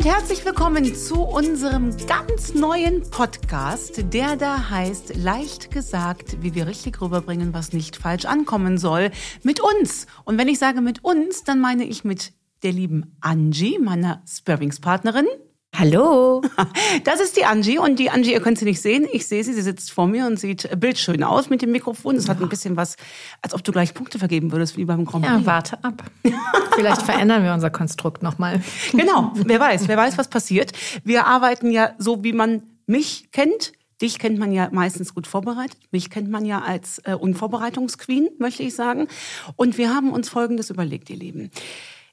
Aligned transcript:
und 0.00 0.06
herzlich 0.06 0.46
willkommen 0.46 0.94
zu 0.94 1.24
unserem 1.24 1.94
ganz 2.06 2.54
neuen 2.54 3.02
Podcast, 3.10 4.02
der 4.14 4.36
da 4.36 4.70
heißt 4.70 5.14
Leicht 5.14 5.70
gesagt, 5.70 6.42
wie 6.42 6.54
wir 6.54 6.66
richtig 6.66 7.02
rüberbringen, 7.02 7.52
was 7.52 7.74
nicht 7.74 7.96
falsch 7.96 8.24
ankommen 8.24 8.78
soll, 8.78 9.10
mit 9.42 9.60
uns. 9.60 10.06
Und 10.24 10.38
wenn 10.38 10.48
ich 10.48 10.58
sage 10.58 10.80
mit 10.80 11.04
uns, 11.04 11.44
dann 11.44 11.60
meine 11.60 11.84
ich 11.84 12.02
mit 12.02 12.32
der 12.62 12.72
lieben 12.72 13.14
Angie, 13.20 13.78
meiner 13.78 14.22
Sparringspartnerin. 14.26 15.26
Hallo. 15.80 16.42
Das 17.04 17.20
ist 17.20 17.36
die 17.36 17.44
Angie 17.44 17.78
und 17.78 17.98
die 17.98 18.10
Angie, 18.10 18.32
ihr 18.32 18.40
könnt 18.40 18.58
sie 18.58 18.64
nicht 18.64 18.82
sehen. 18.82 19.06
Ich 19.10 19.26
sehe 19.26 19.42
sie, 19.44 19.54
sie 19.54 19.62
sitzt 19.62 19.92
vor 19.92 20.06
mir 20.06 20.26
und 20.26 20.38
sieht 20.38 20.68
bildschön 20.78 21.22
aus 21.22 21.48
mit 21.48 21.62
dem 21.62 21.70
Mikrofon. 21.70 22.16
Es 22.16 22.28
hat 22.28 22.42
ein 22.42 22.48
bisschen 22.48 22.76
was, 22.76 22.96
als 23.42 23.54
ob 23.54 23.64
du 23.64 23.72
gleich 23.72 23.94
Punkte 23.94 24.18
vergeben 24.18 24.52
würdest, 24.52 24.76
wie 24.76 24.84
beim 24.84 25.04
Grand 25.04 25.24
Prix. 25.24 25.40
Ja, 25.40 25.46
warte 25.46 25.82
ab. 25.84 26.04
Vielleicht 26.74 27.02
verändern 27.02 27.44
wir 27.44 27.54
unser 27.54 27.70
Konstrukt 27.70 28.22
nochmal. 28.22 28.60
Genau, 28.92 29.32
wer 29.34 29.60
weiß, 29.60 29.88
wer 29.88 29.96
weiß, 29.96 30.18
was 30.18 30.28
passiert. 30.28 30.72
Wir 31.04 31.26
arbeiten 31.26 31.70
ja 31.70 31.94
so, 31.98 32.22
wie 32.24 32.32
man 32.32 32.62
mich 32.86 33.30
kennt. 33.32 33.72
Dich 34.02 34.18
kennt 34.18 34.38
man 34.38 34.52
ja 34.52 34.68
meistens 34.72 35.14
gut 35.14 35.26
vorbereitet. 35.26 35.78
Mich 35.92 36.10
kennt 36.10 36.28
man 36.28 36.44
ja 36.44 36.60
als 36.60 36.98
äh, 37.04 37.14
Unvorbereitungsqueen, 37.14 38.28
möchte 38.38 38.62
ich 38.62 38.74
sagen. 38.74 39.08
Und 39.56 39.78
wir 39.78 39.94
haben 39.94 40.12
uns 40.12 40.28
Folgendes 40.28 40.70
überlegt, 40.70 41.08
ihr 41.08 41.16
Lieben. 41.16 41.50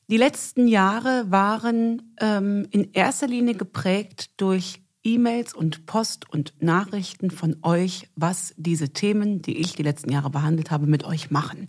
Die 0.10 0.18
letzten 0.18 0.70
Jahre 0.70 1.26
waren 1.32 2.14
ähm, 2.22 2.66
in 2.72 2.94
erster 2.94 3.28
Linie 3.28 3.56
geprägt 3.56 4.32
durch 4.38 4.82
E-Mails 5.04 5.54
und 5.54 5.86
Post 5.86 6.32
und 6.32 6.54
Nachrichten 6.62 7.30
von 7.30 7.58
euch, 7.62 8.10
was 8.16 8.54
diese 8.58 8.90
Themen, 8.90 9.42
die 9.42 9.58
ich 9.58 9.74
die 9.74 9.84
letzten 9.84 10.12
Jahre 10.12 10.30
behandelt 10.30 10.72
habe, 10.72 10.88
mit 10.88 11.04
euch 11.04 11.30
machen. 11.30 11.68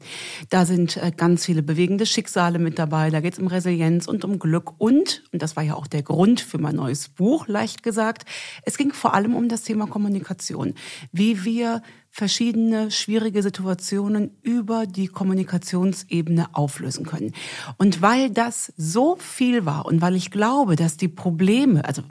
Da 0.50 0.66
sind 0.66 0.96
äh, 0.96 1.10
ganz 1.16 1.46
viele 1.46 1.64
bewegende 1.64 2.06
Schicksale 2.06 2.60
mit 2.60 2.78
dabei. 2.78 3.10
Da 3.10 3.20
geht 3.20 3.32
es 3.32 3.38
um 3.40 3.48
Resilienz 3.48 4.06
und 4.06 4.24
um 4.24 4.38
Glück 4.38 4.80
und, 4.80 5.24
und 5.32 5.42
das 5.42 5.56
war 5.56 5.64
ja 5.64 5.74
auch 5.74 5.88
der 5.88 6.02
Grund 6.02 6.40
für 6.40 6.58
mein 6.58 6.76
neues 6.76 7.08
Buch, 7.08 7.48
leicht 7.48 7.82
gesagt, 7.82 8.24
es 8.62 8.78
ging 8.78 8.92
vor 8.92 9.14
allem 9.14 9.34
um 9.34 9.48
das 9.48 9.62
Thema 9.62 9.86
Kommunikation. 9.86 10.74
Wie 11.10 11.44
wir 11.44 11.82
verschiedene 12.10 12.90
schwierige 12.90 13.42
Situationen 13.42 14.30
über 14.42 14.86
die 14.86 15.06
Kommunikationsebene 15.06 16.48
auflösen 16.52 17.06
können. 17.06 17.32
Und 17.76 18.02
weil 18.02 18.30
das 18.30 18.72
so 18.76 19.16
viel 19.16 19.64
war 19.66 19.86
und 19.86 20.00
weil 20.00 20.16
ich 20.16 20.30
glaube, 20.30 20.76
dass 20.76 20.96
die 20.96 21.08
Probleme, 21.08 21.84
also 21.84 22.02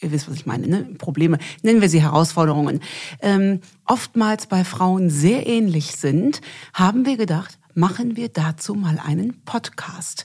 ihr 0.00 0.12
wisst, 0.12 0.28
was 0.28 0.36
ich 0.36 0.46
meine, 0.46 0.68
ne? 0.68 0.84
Probleme, 0.96 1.38
nennen 1.62 1.80
wir 1.80 1.88
sie 1.88 2.00
Herausforderungen, 2.00 2.80
ähm, 3.20 3.60
oftmals 3.84 4.46
bei 4.46 4.64
Frauen 4.64 5.10
sehr 5.10 5.46
ähnlich 5.46 5.96
sind, 5.96 6.40
haben 6.72 7.04
wir 7.04 7.16
gedacht, 7.16 7.58
machen 7.74 8.16
wir 8.16 8.28
dazu 8.28 8.74
mal 8.74 8.98
einen 8.98 9.42
Podcast. 9.44 10.24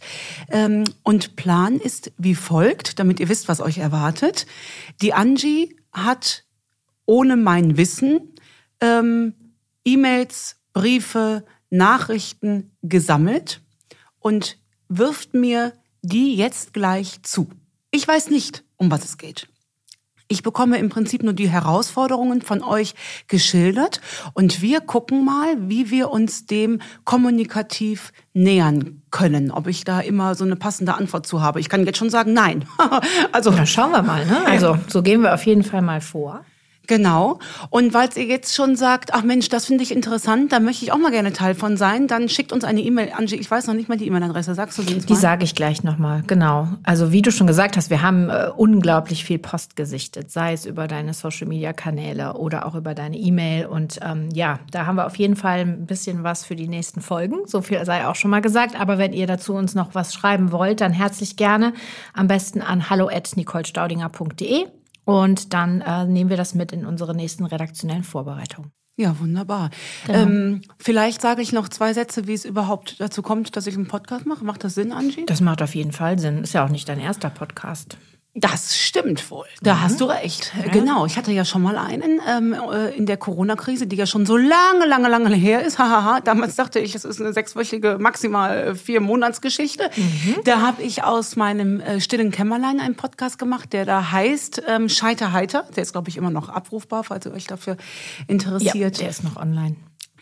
Ähm, 0.49 0.83
und 1.03 1.35
Plan 1.35 1.77
ist 1.77 2.11
wie 2.17 2.35
folgt, 2.35 2.99
damit 2.99 3.19
ihr 3.19 3.29
wisst, 3.29 3.47
was 3.47 3.61
euch 3.61 3.77
erwartet. 3.77 4.45
Die 5.01 5.13
Angie 5.13 5.75
hat 5.91 6.43
ohne 7.05 7.38
mein 7.38 7.77
Wissen 7.77 8.33
ähm, 8.81 9.33
E-Mails, 9.86 10.58
Briefe, 10.73 11.44
Nachrichten 11.70 12.72
gesammelt 12.81 13.61
und 14.19 14.58
wirft 14.89 15.34
mir 15.34 15.73
die 16.02 16.36
jetzt 16.36 16.73
gleich 16.73 17.22
zu. 17.23 17.50
Ich 17.92 18.08
weiß 18.08 18.30
nicht, 18.30 18.64
um 18.78 18.92
was 18.92 19.03
es 19.03 19.17
geht. 19.17 19.47
Ich 20.30 20.44
bekomme 20.44 20.78
im 20.78 20.89
Prinzip 20.89 21.23
nur 21.23 21.31
die 21.31 21.50
Herausforderungen 21.50 22.42
von 22.42 22.61
euch 22.61 22.95
geschildert 23.28 24.02
und 24.34 24.61
wir 24.61 24.81
gucken 24.81 25.23
mal, 25.23 25.56
wie 25.69 25.89
wir 25.89 26.12
uns 26.12 26.45
dem 26.45 26.81
kommunikativ 27.06 28.12
nähern 28.34 29.02
können. 29.09 29.52
Ob 29.52 29.67
ich 29.67 29.86
da 29.86 30.02
immer 30.02 30.36
so 30.36 30.44
eine 30.44 30.58
passende 30.58 30.95
Antwort 30.95 31.25
zu 31.25 31.41
habe. 31.41 31.62
Ich 31.62 31.69
kann 31.69 31.86
jetzt 31.86 31.97
schon 31.97 32.09
sagen, 32.09 32.34
nein. 32.34 32.66
also 33.31 33.52
ja, 33.52 33.66
schauen 33.66 33.91
wir 33.91 34.02
mal. 34.02 34.25
Ne? 34.25 34.45
Also 34.45 34.78
so 34.89 35.02
gehen 35.02 35.22
wir 35.22 35.34
auf 35.34 35.45
jeden 35.45 35.64
Fall 35.64 35.81
mal 35.81 36.02
vor. 36.02 36.44
Genau. 36.88 37.40
Und 37.70 37.94
weil 37.94 38.09
ihr 38.16 38.25
jetzt 38.25 38.56
schon 38.56 38.75
sagt, 38.75 39.14
ach 39.14 39.24
Mensch, 39.24 39.50
das 39.50 39.66
finde 39.66 39.84
ich 39.84 39.92
interessant, 39.92 40.53
da 40.53 40.59
möchte 40.59 40.86
ich 40.86 40.94
auch 40.94 40.98
mal 40.98 41.12
gerne 41.12 41.34
Teil 41.34 41.53
von 41.53 41.75
sein, 41.75 42.08
dann 42.08 42.30
schickt 42.30 42.53
uns 42.53 42.64
eine 42.64 42.81
E-Mail. 42.81 43.12
Angie, 43.14 43.36
ich 43.36 43.52
weiß 43.52 43.68
noch 43.68 43.74
nicht 43.74 43.90
mal 43.90 43.98
die 43.98 44.08
E-Mail-Adresse. 44.08 44.56
Sagst 44.56 44.78
du 44.78 44.84
die 44.84 44.98
Die 44.98 45.16
sage 45.16 45.44
ich 45.44 45.53
gleich 45.53 45.84
nochmal. 45.84 46.24
Genau. 46.28 46.70
Also 46.84 47.12
wie 47.12 47.22
du 47.22 47.31
schon 47.31 47.46
gesagt 47.46 47.75
hast, 47.75 47.90
wir 47.90 48.02
haben 48.02 48.30
äh, 48.30 48.50
unglaublich 48.56 49.25
viel 49.25 49.38
Post 49.38 49.75
gesichtet, 49.75 50.31
sei 50.31 50.53
es 50.53 50.66
über 50.66 50.88
deine 50.88 51.14
Social-Media-Kanäle 51.14 52.34
oder 52.34 52.66
auch 52.66 52.75
über 52.75 52.96
deine 52.96 53.18
E-Mail. 53.18 53.66
Und 53.66 54.00
ähm, 54.02 54.30
ja, 54.34 54.59
da 54.72 54.86
haben 54.86 54.96
wir 54.96 55.06
auf 55.06 55.18
jeden 55.18 55.36
Fall 55.36 55.59
ein 55.59 55.86
bisschen 55.86 56.24
was 56.24 56.46
für 56.46 56.56
die 56.56 56.69
nächsten 56.69 57.02
Folgen. 57.02 57.46
So 57.46 57.62
viel 57.62 57.84
sei 57.86 58.08
auch 58.08 58.16
schon 58.16 58.31
mal 58.31 58.42
gesagt. 58.42 58.80
Aber 58.80 58.98
wenn 58.98 59.12
ihr 59.12 59.28
dazu 59.28 59.54
uns 59.54 59.75
noch 59.75 59.94
was 59.94 60.14
schreiben 60.14 60.54
wollt, 60.54 60.80
dann 60.80 60.94
herzlich 60.94 61.36
gerne. 61.36 61.74
Am 62.14 62.28
besten 62.28 62.62
an 62.62 62.90
hallo@nicolestaudinger.de 62.90 64.68
und 65.07 65.53
dann 65.53 65.79
äh, 65.79 66.06
nehmen 66.06 66.29
wir 66.29 66.35
das 66.35 66.53
mit 66.53 66.73
in 66.73 66.85
unsere 66.85 67.16
nächsten 67.16 67.45
redaktionellen 67.45 68.03
Vorbereitungen. 68.03 68.72
Ja, 68.97 69.18
wunderbar. 69.19 69.69
Genau. 70.06 70.19
Ähm, 70.19 70.62
vielleicht 70.79 71.22
sage 71.22 71.41
ich 71.41 71.53
noch 71.53 71.69
zwei 71.69 71.94
Sätze, 71.94 72.28
wie 72.28 72.34
es 72.34 72.44
überhaupt 72.44 73.00
dazu 73.00 73.22
kommt, 73.22 73.56
dass 73.56 73.68
ich 73.68 73.75
einen 73.75 73.88
Podcast 73.88 74.25
mache. 74.25 74.44
Macht 74.44 74.66
das 74.66 74.75
Sinn, 74.75 74.91
Angie? 74.91 75.25
Das 75.25 75.40
macht 75.40 75.62
auf 75.62 75.75
jeden 75.75 75.94
Fall 75.94 76.19
Sinn. 76.19 76.40
Ist 76.40 76.53
ja 76.53 76.66
auch 76.66 76.69
nicht 76.69 76.90
dein 76.90 77.00
erster 77.00 77.29
Podcast. 77.29 77.97
Das 78.40 78.78
stimmt 78.78 79.31
wohl. 79.31 79.48
Da 79.64 79.74
mhm. 79.74 79.81
hast 79.81 80.00
du 80.00 80.06
recht. 80.06 80.53
Ja. 80.64 80.72
Genau. 80.72 81.08
Ich 81.08 81.18
hatte 81.18 81.31
ja 81.31 81.44
schon 81.44 81.64
mal 81.64 81.75
einen 81.75 82.22
ähm, 82.30 82.53
äh, 82.53 82.96
in 82.96 83.08
der 83.08 83.18
Corona-Krise, 83.18 83.88
die 83.88 83.96
ja 83.96 84.06
schon 84.06 84.28
so 84.28 84.38
lange, 84.38 84.86
lange, 84.86 85.09
lange 85.09 85.34
her 85.34 85.66
ist. 85.66 85.80
Hahaha. 85.80 86.22
Damals 86.22 86.56
dachte 86.56 86.80
ich, 86.80 86.94
es 86.94 87.03
ist 87.03 87.20
eine 87.20 87.34
sechswöchige, 87.34 87.98
maximal 88.00 88.56
äh, 88.56 88.75
vier 88.75 89.02
Monatsgeschichte. 89.02 89.90
Mhm. 89.96 90.36
Da 90.44 90.62
habe 90.62 90.84
ich 90.84 91.03
aus 91.03 91.36
meinem 91.36 91.80
äh, 91.80 92.00
stillen 92.00 92.30
Kämmerlein 92.30 92.80
einen 92.80 92.94
Podcast 92.94 93.40
gemacht, 93.40 93.74
der 93.74 93.86
da 93.86 94.12
heißt 94.12 94.62
ähm, 94.68 94.88
Scheiter 94.88 95.31
heiter. 95.31 95.66
Der 95.75 95.81
ist, 95.81 95.94
glaube 95.94 96.09
ich, 96.09 96.18
immer 96.18 96.30
noch 96.30 96.50
abrufbar, 96.50 97.04
falls 97.04 97.25
ihr 97.25 97.34
euch 97.34 97.48
dafür 97.48 97.75
interessiert. 98.28 98.75
Ja, 98.75 98.90
der 98.90 99.09
ist 99.09 99.24
noch 99.24 99.38
online. 99.38 99.78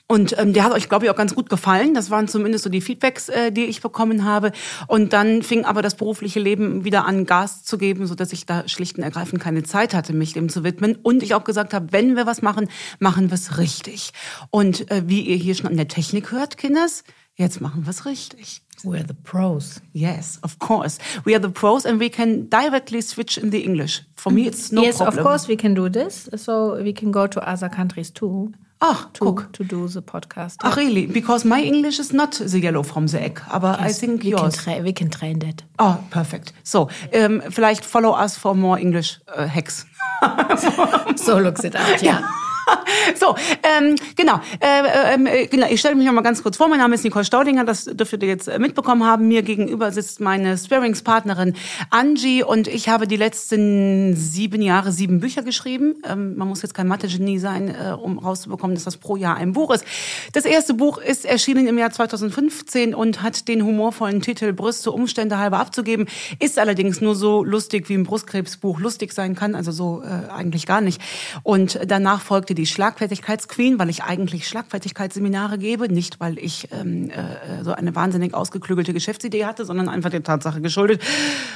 Und 0.07 0.37
ähm, 0.37 0.53
der 0.53 0.63
hat 0.63 0.71
euch, 0.71 0.87
glaube 0.87 1.05
ich, 1.05 1.11
auch 1.11 1.15
ganz 1.15 1.33
gut 1.33 1.49
gefallen. 1.49 1.95
Das 1.95 2.11
waren 2.11 2.27
zumindest 2.27 2.63
so 2.63 2.69
die 2.69 2.81
Feedbacks, 2.81 3.27
äh, 3.29 3.51
die 3.51 3.65
ich 3.65 3.81
bekommen 3.81 4.23
habe. 4.23 4.51
Und 4.87 5.13
dann 5.13 5.41
fing 5.41 5.65
aber 5.65 5.81
das 5.81 5.95
berufliche 5.95 6.39
Leben 6.39 6.85
wieder 6.85 7.05
an, 7.05 7.25
Gas 7.25 7.63
zu 7.63 7.79
geben, 7.79 8.05
so 8.05 8.13
dass 8.13 8.31
ich 8.31 8.45
da 8.45 8.67
schlicht 8.67 8.97
und 8.97 9.03
ergreifend 9.03 9.41
keine 9.41 9.63
Zeit 9.63 9.95
hatte, 9.95 10.13
mich 10.13 10.33
dem 10.33 10.49
zu 10.49 10.63
widmen. 10.63 10.95
Und 11.01 11.23
ich 11.23 11.33
auch 11.33 11.43
gesagt 11.43 11.73
habe, 11.73 11.91
wenn 11.91 12.15
wir 12.15 12.27
was 12.27 12.43
machen, 12.43 12.69
machen 12.99 13.31
wir 13.31 13.35
es 13.35 13.57
richtig. 13.57 14.11
Und 14.51 14.91
äh, 14.91 15.03
wie 15.07 15.21
ihr 15.21 15.37
hier 15.37 15.55
schon 15.55 15.67
an 15.67 15.77
der 15.77 15.87
Technik 15.87 16.31
hört, 16.31 16.57
Kinders, 16.57 17.03
jetzt 17.35 17.59
machen 17.59 17.85
wir 17.85 17.89
es 17.89 18.05
richtig. 18.05 18.61
We 18.83 18.97
are 18.97 19.05
the 19.07 19.15
pros. 19.15 19.81
Yes, 19.93 20.37
of 20.43 20.59
course. 20.59 20.99
We 21.23 21.33
are 21.33 21.41
the 21.41 21.49
pros 21.51 21.85
and 21.85 21.99
we 21.99 22.11
can 22.11 22.47
directly 22.49 23.01
switch 23.01 23.37
in 23.37 23.49
the 23.49 23.63
English. 23.63 24.03
For 24.15 24.31
me, 24.31 24.45
it's 24.45 24.71
no 24.71 24.83
yes, 24.83 24.97
problem. 24.97 25.15
Yes, 25.15 25.25
of 25.25 25.25
course 25.25 25.47
we 25.47 25.55
can 25.55 25.73
do 25.73 25.89
this. 25.89 26.29
So 26.35 26.75
we 26.75 26.93
can 26.93 27.11
go 27.11 27.25
to 27.25 27.41
other 27.41 27.69
countries 27.69 28.11
too. 28.11 28.51
Ach, 28.81 29.07
to, 29.13 29.25
guck. 29.25 29.51
to 29.53 29.63
do 29.63 29.87
the 29.87 30.01
podcast. 30.01 30.57
Ach, 30.63 30.75
really? 30.75 31.05
Because 31.07 31.45
my 31.45 31.61
English 31.61 31.99
is 31.99 32.13
not 32.13 32.33
the 32.33 32.59
yellow 32.59 32.83
from 32.83 33.07
the 33.07 33.21
egg, 33.21 33.41
aber 33.49 33.77
yes, 33.79 33.89
I 33.89 33.93
think 33.99 34.23
we 34.23 34.29
yours. 34.29 34.59
Can 34.59 34.83
we 34.83 34.93
can 34.93 35.09
train 35.09 35.39
that. 35.39 35.63
Oh, 35.79 36.03
perfect. 36.11 36.53
So, 36.63 36.89
um, 37.13 37.41
vielleicht 37.49 37.85
follow 37.85 38.11
us 38.11 38.37
for 38.37 38.55
more 38.55 38.77
English 38.79 39.19
uh, 39.27 39.47
hacks. 39.47 39.85
so 41.15 41.37
looks 41.39 41.63
it 41.63 41.75
out, 41.75 42.01
ja. 42.01 42.21
So, 43.15 43.35
ähm, 43.63 43.95
genau. 44.15 44.39
Äh, 44.59 45.43
äh, 45.43 45.47
genau. 45.47 45.67
Ich 45.69 45.79
stelle 45.79 45.95
mich 45.95 46.05
noch 46.05 46.13
mal 46.13 46.21
ganz 46.21 46.41
kurz 46.41 46.57
vor. 46.57 46.67
Mein 46.67 46.79
Name 46.79 46.95
ist 46.95 47.03
Nicole 47.03 47.25
Staudinger. 47.25 47.63
Das 47.63 47.85
dürftet 47.85 48.23
ihr 48.23 48.29
jetzt 48.29 48.47
mitbekommen 48.57 49.03
haben. 49.03 49.27
Mir 49.27 49.43
gegenüber 49.43 49.91
sitzt 49.91 50.19
meine 50.19 50.57
Sparringspartnerin 50.57 51.55
Angie 51.91 52.43
und 52.43 52.67
ich 52.67 52.89
habe 52.89 53.07
die 53.07 53.15
letzten 53.15 54.15
sieben 54.15 54.61
Jahre 54.61 54.91
sieben 54.91 55.19
Bücher 55.19 55.43
geschrieben. 55.43 55.95
Ähm, 56.07 56.35
man 56.35 56.47
muss 56.47 56.61
jetzt 56.61 56.73
kein 56.73 56.87
Mathe-Genie 56.87 57.39
sein, 57.39 57.69
äh, 57.69 57.91
um 57.93 58.17
rauszubekommen, 58.17 58.75
dass 58.75 58.85
das 58.85 58.97
pro 58.97 59.15
Jahr 59.15 59.37
ein 59.37 59.53
Buch 59.53 59.71
ist. 59.71 59.85
Das 60.33 60.45
erste 60.45 60.73
Buch 60.73 60.97
ist 60.97 61.25
erschienen 61.25 61.67
im 61.67 61.77
Jahr 61.77 61.91
2015 61.91 62.95
und 62.95 63.21
hat 63.21 63.47
den 63.47 63.63
humorvollen 63.63 64.21
Titel 64.21 64.53
Brüste 64.53 64.91
Umstände 64.91 65.37
halber 65.37 65.59
abzugeben. 65.59 66.07
Ist 66.39 66.59
allerdings 66.59 67.01
nur 67.01 67.15
so 67.15 67.43
lustig, 67.43 67.89
wie 67.89 67.95
ein 67.95 68.03
Brustkrebsbuch 68.03 68.79
lustig 68.79 69.13
sein 69.13 69.35
kann. 69.35 69.55
Also 69.55 69.71
so 69.71 70.01
äh, 70.03 70.31
eigentlich 70.31 70.65
gar 70.65 70.81
nicht. 70.81 71.01
Und 71.43 71.79
danach 71.85 72.21
folgte 72.21 72.54
die 72.55 72.65
Schlagfertigkeitsqueen, 72.65 73.77
weil 73.77 73.89
ich 73.89 74.03
eigentlich 74.03 74.47
Schlagfertigkeitsseminare 74.47 75.57
gebe, 75.57 75.87
nicht 75.87 76.19
weil 76.19 76.39
ich 76.39 76.69
ähm, 76.71 77.09
äh, 77.09 77.63
so 77.63 77.73
eine 77.73 77.93
wahnsinnig 77.95 78.33
ausgeklügelte 78.33 78.93
Geschäftsidee 78.93 79.45
hatte, 79.45 79.65
sondern 79.65 79.89
einfach 79.89 80.09
der 80.09 80.23
Tatsache 80.23 80.61
geschuldet, 80.61 81.01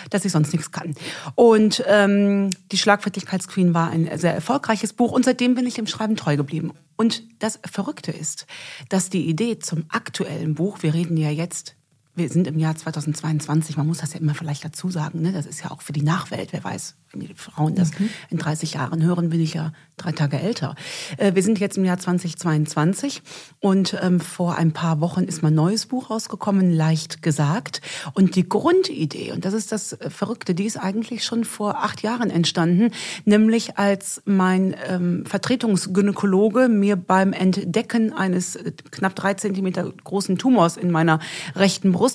dass 0.09 0.25
ich 0.25 0.31
sonst 0.31 0.53
nichts 0.53 0.71
kann. 0.71 0.93
Und 1.35 1.83
ähm, 1.87 2.49
die 2.71 2.77
Schlagfertigkeitsqueen 2.77 3.73
war 3.73 3.89
ein 3.89 4.09
sehr 4.17 4.33
erfolgreiches 4.33 4.93
Buch 4.93 5.11
und 5.11 5.25
seitdem 5.25 5.55
bin 5.55 5.65
ich 5.65 5.73
dem 5.73 5.87
Schreiben 5.87 6.15
treu 6.15 6.37
geblieben. 6.37 6.73
Und 6.95 7.23
das 7.39 7.59
Verrückte 7.69 8.11
ist, 8.11 8.45
dass 8.89 9.09
die 9.09 9.27
Idee 9.29 9.59
zum 9.59 9.85
aktuellen 9.89 10.53
Buch, 10.53 10.79
wir 10.81 10.93
reden 10.93 11.15
ja 11.15 11.29
jetzt 11.29 11.75
wir 12.19 12.29
sind 12.29 12.45
im 12.47 12.59
Jahr 12.59 12.75
2022, 12.75 13.77
man 13.77 13.87
muss 13.87 13.99
das 13.99 14.13
ja 14.13 14.19
immer 14.19 14.35
vielleicht 14.35 14.63
dazu 14.63 14.89
sagen, 14.89 15.21
ne? 15.21 15.31
das 15.31 15.45
ist 15.45 15.63
ja 15.63 15.71
auch 15.71 15.81
für 15.81 15.93
die 15.93 16.03
Nachwelt, 16.03 16.49
wer 16.51 16.63
weiß, 16.63 16.95
wenn 17.11 17.21
die 17.21 17.33
Frauen 17.33 17.75
das 17.75 17.97
mhm. 17.97 18.09
in 18.29 18.37
30 18.37 18.73
Jahren 18.73 19.01
hören, 19.01 19.29
bin 19.29 19.41
ich 19.41 19.53
ja 19.53 19.71
drei 19.97 20.11
Tage 20.11 20.39
älter. 20.39 20.75
Äh, 21.17 21.33
wir 21.33 21.43
sind 21.43 21.59
jetzt 21.59 21.77
im 21.77 21.85
Jahr 21.85 21.97
2022 21.97 23.21
und 23.59 23.97
ähm, 24.01 24.19
vor 24.19 24.55
ein 24.55 24.73
paar 24.73 25.01
Wochen 25.01 25.23
ist 25.23 25.41
mein 25.41 25.55
neues 25.55 25.85
Buch 25.85 26.09
rausgekommen, 26.09 26.71
Leicht 26.71 27.21
gesagt. 27.21 27.81
Und 28.13 28.35
die 28.35 28.47
Grundidee, 28.47 29.31
und 29.31 29.45
das 29.45 29.53
ist 29.53 29.71
das 29.71 29.97
Verrückte, 30.09 30.53
die 30.53 30.65
ist 30.65 30.77
eigentlich 30.77 31.23
schon 31.23 31.45
vor 31.45 31.77
acht 31.77 32.01
Jahren 32.03 32.29
entstanden, 32.29 32.91
nämlich 33.25 33.77
als 33.77 34.21
mein 34.25 34.75
ähm, 34.87 35.25
Vertretungsgynäkologe 35.25 36.67
mir 36.67 36.95
beim 36.95 37.33
Entdecken 37.33 38.13
eines 38.13 38.59
knapp 38.91 39.15
drei 39.15 39.33
Zentimeter 39.35 39.91
großen 40.03 40.37
Tumors 40.37 40.77
in 40.77 40.91
meiner 40.91 41.19
rechten 41.55 41.91
Brust 41.91 42.08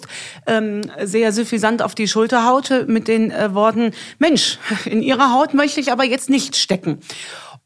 ähm, 0.46 0.82
sehr 1.02 1.32
suffisant 1.32 1.82
auf 1.82 1.94
die 1.94 2.08
Schulter 2.08 2.46
haute 2.46 2.86
mit 2.86 3.08
den 3.08 3.30
äh, 3.30 3.54
Worten, 3.54 3.92
Mensch, 4.18 4.58
in 4.84 5.02
Ihrer 5.02 5.32
Haut 5.32 5.54
möchte 5.54 5.80
ich 5.80 5.92
aber 5.92 6.04
jetzt 6.04 6.30
nicht 6.30 6.56
stecken. 6.56 7.00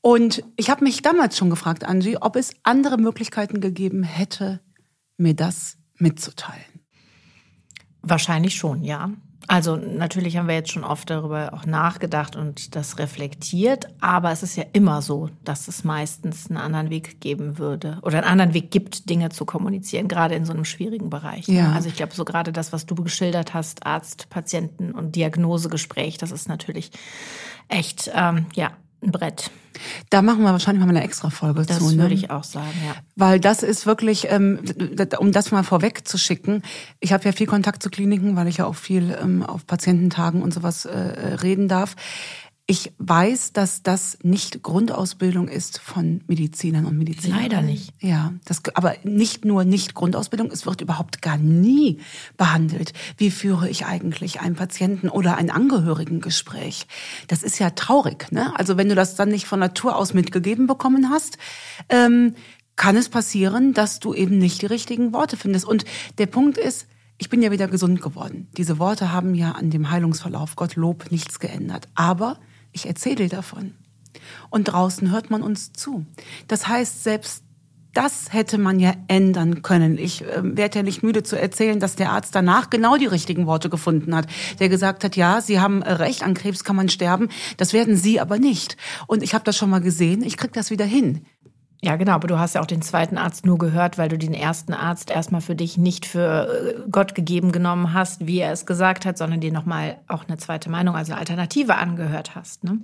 Und 0.01 0.45
ich 0.57 0.71
habe 0.71 0.85
mich 0.85 1.03
damals 1.03 1.37
schon 1.37 1.51
gefragt, 1.51 1.85
Angie, 1.85 2.17
ob 2.21 2.37
es 2.37 2.53
andere 2.63 2.99
Möglichkeiten 2.99 3.61
gegeben 3.61 4.03
hätte, 4.03 4.61
mir 5.17 5.35
das 5.35 5.77
mitzuteilen. 5.97 6.65
Wahrscheinlich 8.03 8.55
schon, 8.55 8.85
ja. 8.85 9.11
Also 9.49 9.77
natürlich 9.77 10.37
haben 10.37 10.47
wir 10.47 10.55
jetzt 10.55 10.71
schon 10.71 10.85
oft 10.85 11.09
darüber 11.09 11.55
auch 11.55 11.65
nachgedacht 11.65 12.37
und 12.37 12.77
das 12.77 12.99
reflektiert, 12.99 13.89
aber 13.99 14.31
es 14.31 14.43
ist 14.43 14.57
ja 14.57 14.65
immer 14.75 15.01
so, 15.01 15.31
dass 15.43 15.69
es 15.69 15.85
meistens 15.85 16.49
einen 16.49 16.59
anderen 16.59 16.91
Weg 16.91 17.21
geben 17.23 17.57
würde 17.57 17.99
oder 18.03 18.19
einen 18.19 18.27
anderen 18.27 18.53
Weg 18.53 18.71
gibt, 18.71 19.09
Dinge 19.09 19.31
zu 19.31 19.47
kommunizieren, 19.47 20.07
gerade 20.07 20.35
in 20.35 20.45
so 20.45 20.53
einem 20.53 20.67
schwierigen 20.67 21.09
Bereich. 21.09 21.49
Ja. 21.49 21.73
Also 21.73 21.89
ich 21.89 21.97
glaube, 21.97 22.15
so 22.15 22.27
gerade 22.27 22.53
das, 22.53 22.75
was 22.75 22.85
du 22.85 22.95
geschildert 22.95 23.55
hast, 23.55 23.87
Arzt, 23.87 24.29
Patienten 24.29 24.93
und 24.93 25.17
Diagnosegespräch, 25.17 26.19
das 26.19 26.31
ist 26.31 26.51
natürlich 26.51 26.91
echt, 27.69 28.11
ähm, 28.15 28.47
ja, 28.55 28.73
ein 29.03 29.13
Brett. 29.13 29.51
Da 30.11 30.23
machen 30.23 30.43
wir 30.43 30.51
wahrscheinlich 30.51 30.85
mal 30.85 30.91
eine 30.91 31.05
extra 31.05 31.31
Folge 31.31 31.65
das 31.65 31.79
zu. 31.79 31.85
Das 31.85 31.95
ne? 31.95 32.03
würde 32.03 32.15
ich 32.15 32.31
auch 32.31 32.45
sagen, 32.45 32.73
ja. 32.85 32.95
Weil 33.17 33.39
das 33.39 33.63
ist 33.63 33.87
wirklich, 33.87 34.27
ähm, 34.31 34.61
um 35.19 35.33
das 35.33 35.53
mal 35.53 35.63
vorweg 35.63 36.07
zu 36.07 36.19
schicken, 36.19 36.63
ich 36.99 37.13
habe 37.13 37.25
ja 37.25 37.33
viel 37.33 37.47
Kontakt 37.47 37.83
zu 37.83 37.91
Kliniken, 37.91 38.35
weil 38.37 38.49
ich 38.49 38.59
ja 38.59 38.67
auch 38.67 38.75
viel 38.75 39.17
ähm, 39.21 39.45
auf 39.45 39.67
Patiententagen 39.67 40.43
und 40.43 40.53
sowas 40.53 40.85
äh, 40.85 40.97
reden 40.97 41.69
darf. 41.69 41.95
Ich 42.71 42.93
weiß, 42.99 43.55
dass 43.55 43.83
das 43.83 44.19
nicht 44.23 44.63
Grundausbildung 44.63 45.49
ist 45.49 45.79
von 45.79 46.21
Medizinern 46.27 46.85
und 46.85 46.99
Medizinern. 46.99 47.41
Leider 47.41 47.63
nicht. 47.63 47.95
Ja, 47.99 48.35
das, 48.45 48.61
aber 48.75 48.95
nicht 49.05 49.47
nur 49.47 49.65
nicht 49.65 49.95
Grundausbildung, 49.95 50.51
es 50.51 50.67
wird 50.67 50.83
überhaupt 50.83 51.23
gar 51.23 51.39
nie 51.39 51.99
behandelt. 52.37 52.93
Wie 53.17 53.31
führe 53.31 53.71
ich 53.71 53.87
eigentlich 53.87 54.41
einen 54.41 54.55
Patienten 54.55 55.09
oder 55.09 55.39
ein 55.39 55.51
Angehörigengespräch? 55.51 56.87
Das 57.27 57.43
ist 57.43 57.59
ja 57.59 57.71
traurig. 57.71 58.31
Ne? 58.33 58.55
Also 58.59 58.77
wenn 58.77 58.91
du 58.91 58.95
das 58.95 59.15
dann 59.15 59.31
nicht 59.31 59.47
von 59.47 59.61
Natur 59.61 59.97
aus 59.97 60.13
mitgegeben 60.13 60.67
bekommen 60.67 61.09
hast, 61.09 61.39
ähm, 61.89 62.35
kann 62.77 62.97
es 62.97 63.09
passieren, 63.09 63.73
dass 63.73 63.99
du 63.99 64.13
eben 64.13 64.37
nicht 64.37 64.61
die 64.61 64.67
richtigen 64.67 65.15
Worte 65.15 65.39
findest. 65.39 65.65
Und 65.65 65.87
der 66.19 66.27
Punkt 66.27 66.59
ist, 66.59 66.87
ich 67.17 67.31
bin 67.31 67.41
ja 67.41 67.51
wieder 67.51 67.67
gesund 67.67 68.03
geworden. 68.03 68.49
Diese 68.59 68.79
Worte 68.79 69.11
haben 69.11 69.35
ja 69.35 69.53
an 69.53 69.71
dem 69.71 69.91
Heilungsverlauf 69.91 70.55
Gottlob 70.55 71.11
nichts 71.11 71.41
geändert. 71.41 71.89
Aber 71.95 72.39
ich 72.79 72.87
erzähle 72.87 73.29
davon. 73.29 73.75
Und 74.51 74.65
draußen 74.65 75.11
hört 75.11 75.31
man 75.31 75.43
uns 75.43 75.73
zu. 75.73 76.07
Das 76.47 76.69
heißt, 76.69 77.03
selbst 77.03 77.45
das 77.95 78.33
hätte 78.33 78.59
man 78.59 78.79
ja 78.79 78.95
ändern 79.09 79.63
können. 79.63 79.99
Ich 79.99 80.23
äh, 80.23 80.41
werde 80.43 80.79
ja 80.79 80.83
nicht 80.85 81.03
müde 81.03 81.25
zu 81.25 81.37
erzählen, 81.37 81.81
dass 81.81 81.97
der 81.97 82.13
Arzt 82.13 82.35
danach 82.35 82.71
genau 82.71 82.97
die 82.97 83.07
richtigen 83.07 83.47
Worte 83.47 83.71
gefunden 83.71 84.15
hat. 84.15 84.29
Der 84.61 84.69
gesagt 84.69 85.03
hat, 85.03 85.17
ja, 85.17 85.41
Sie 85.41 85.59
haben 85.59 85.83
recht, 85.83 86.23
an 86.23 86.35
Krebs 86.35 86.63
kann 86.63 86.77
man 86.77 86.89
sterben. 86.89 87.29
Das 87.57 87.73
werden 87.73 87.97
Sie 87.97 88.21
aber 88.21 88.39
nicht. 88.39 88.77
Und 89.09 89.23
ich 89.23 89.35
habe 89.35 89.45
das 89.45 89.57
schon 89.57 89.71
mal 89.71 89.81
gesehen. 89.81 90.23
Ich 90.23 90.37
krieg 90.37 90.53
das 90.53 90.71
wieder 90.71 90.85
hin. 90.85 91.25
Ja, 91.81 91.95
genau, 91.95 92.13
aber 92.13 92.27
du 92.27 92.41
hast 92.41 92.57
ja 92.57 92.61
auch 92.61 92.67
den 92.67 92.83
zweiten 92.83 93.17
Arzt 93.19 93.47
nur 93.47 93.57
gehört, 93.57 93.99
weil 93.99 94.09
du 94.09 94.19
den 94.19 94.35
ersten 94.35 94.73
Arzt 94.73 95.13
erstmal 95.13 95.41
für 95.41 95.55
dich 95.55 95.79
nicht 95.79 96.07
für 96.07 96.49
äh, 96.77 96.91
Gott 96.91 97.15
gegeben 97.15 97.53
genommen 97.53 97.95
hast, 97.95 98.27
wie 98.27 98.41
er 98.41 98.51
es 98.51 98.67
gesagt 98.67 99.07
hat, 99.07 99.17
sondern 99.17 99.39
dir 99.39 99.53
nochmal 99.53 99.99
auch 100.09 100.25
eine 100.27 100.39
zweite 100.39 100.71
Meinung, 100.71 100.97
also 100.97 101.15
Alternative 101.15 101.77
angehört 101.77 102.35
hast. 102.35 102.65
Ne? 102.65 102.81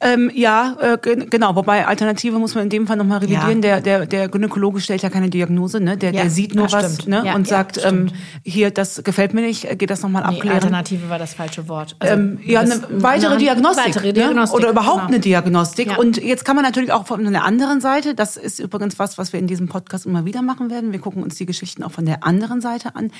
Ähm, 0.00 0.30
ja, 0.34 0.76
äh, 0.80 0.96
genau, 0.96 1.56
wobei 1.56 1.86
Alternative 1.86 2.38
muss 2.38 2.54
man 2.54 2.64
in 2.64 2.70
dem 2.70 2.86
Fall 2.86 2.96
nochmal 2.96 3.18
revidieren. 3.18 3.62
Ja. 3.62 3.80
Der, 3.80 3.80
der, 3.82 4.06
der 4.06 4.28
Gynäkologe 4.28 4.80
stellt 4.80 5.02
ja 5.02 5.10
keine 5.10 5.28
Diagnose, 5.28 5.78
ne? 5.78 5.98
der, 5.98 6.14
ja, 6.14 6.22
der 6.22 6.30
sieht 6.30 6.54
nur 6.54 6.72
was 6.72 7.06
ne? 7.06 7.22
Ja, 7.26 7.34
und 7.34 7.46
sagt, 7.46 7.84
ähm, 7.84 8.08
hier, 8.44 8.70
das 8.70 9.04
gefällt 9.04 9.34
mir 9.34 9.42
nicht, 9.42 9.78
geht 9.78 9.90
das 9.90 10.00
nochmal 10.00 10.22
nee, 10.22 10.36
abklären. 10.36 10.56
Alternative 10.56 11.10
war 11.10 11.18
das 11.18 11.34
falsche 11.34 11.68
Wort. 11.68 11.96
Also, 11.98 12.14
ähm, 12.14 12.38
ja, 12.42 12.60
eine 12.60 12.80
weitere 12.92 13.36
Diagnostik, 13.36 13.88
weitere 13.88 14.14
Diagnostik 14.14 14.58
ne? 14.58 14.64
oder 14.64 14.70
überhaupt 14.70 15.00
genau. 15.00 15.08
eine 15.08 15.20
Diagnostik. 15.20 15.98
Und 15.98 16.16
jetzt 16.16 16.46
kann 16.46 16.56
man 16.56 16.64
natürlich 16.64 16.92
auch 16.92 17.04
von 17.06 17.30
der 17.30 17.44
anderen 17.44 17.82
Seite, 17.82 18.14
das 18.22 18.36
ist 18.36 18.60
übrigens 18.60 19.00
was, 19.00 19.18
was 19.18 19.32
wir 19.32 19.40
in 19.40 19.48
diesem 19.48 19.66
Podcast 19.66 20.06
immer 20.06 20.24
wieder 20.24 20.42
machen 20.42 20.70
werden. 20.70 20.92
Wir 20.92 21.00
gucken 21.00 21.24
uns 21.24 21.34
die 21.34 21.44
Geschichten 21.44 21.82
auch 21.82 21.90
von 21.90 22.06
der 22.06 22.22
anderen 22.22 22.60
Seite 22.60 22.94
an. 22.94 23.10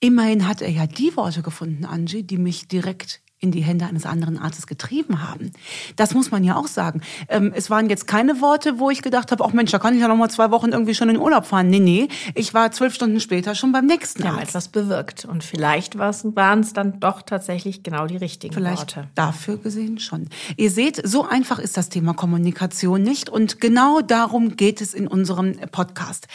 Immerhin 0.00 0.48
hat 0.48 0.62
er 0.62 0.68
ja 0.68 0.88
die 0.88 1.16
Worte 1.16 1.42
gefunden, 1.42 1.84
Angie, 1.84 2.24
die 2.24 2.38
mich 2.38 2.66
direkt 2.66 3.21
in 3.42 3.50
die 3.50 3.60
Hände 3.60 3.86
eines 3.86 4.06
anderen 4.06 4.38
Arztes 4.38 4.68
getrieben 4.68 5.28
haben. 5.28 5.50
Das 5.96 6.14
muss 6.14 6.30
man 6.30 6.44
ja 6.44 6.54
auch 6.54 6.68
sagen. 6.68 7.02
Ähm, 7.28 7.52
es 7.54 7.70
waren 7.70 7.90
jetzt 7.90 8.06
keine 8.06 8.40
Worte, 8.40 8.78
wo 8.78 8.88
ich 8.88 9.02
gedacht 9.02 9.32
habe, 9.32 9.44
ach 9.44 9.52
Mensch, 9.52 9.72
da 9.72 9.80
kann 9.80 9.94
ich 9.94 10.00
ja 10.00 10.06
noch 10.06 10.16
mal 10.16 10.30
zwei 10.30 10.52
Wochen 10.52 10.70
irgendwie 10.70 10.94
schon 10.94 11.08
in 11.08 11.18
Urlaub 11.18 11.44
fahren. 11.44 11.68
Nee, 11.68 11.80
nee, 11.80 12.08
ich 12.36 12.54
war 12.54 12.70
zwölf 12.70 12.94
Stunden 12.94 13.18
später 13.18 13.56
schon 13.56 13.72
beim 13.72 13.86
nächsten 13.86 14.22
Arzt. 14.22 14.36
Ja, 14.36 14.42
etwas 14.42 14.68
bewirkt. 14.68 15.24
Und 15.24 15.42
vielleicht 15.42 15.98
waren 15.98 16.60
es 16.60 16.72
dann 16.72 17.00
doch 17.00 17.22
tatsächlich 17.22 17.82
genau 17.82 18.06
die 18.06 18.16
richtigen 18.16 18.54
vielleicht 18.54 18.96
Worte. 18.96 19.08
dafür 19.16 19.56
gesehen 19.56 19.98
schon. 19.98 20.28
Ihr 20.56 20.70
seht, 20.70 21.00
so 21.04 21.26
einfach 21.28 21.58
ist 21.58 21.76
das 21.76 21.88
Thema 21.88 22.14
Kommunikation 22.14 23.02
nicht. 23.02 23.28
Und 23.28 23.60
genau 23.60 24.02
darum 24.02 24.54
geht 24.54 24.80
es 24.80 24.94
in 24.94 25.08
unserem 25.08 25.56
Podcast. 25.72 26.28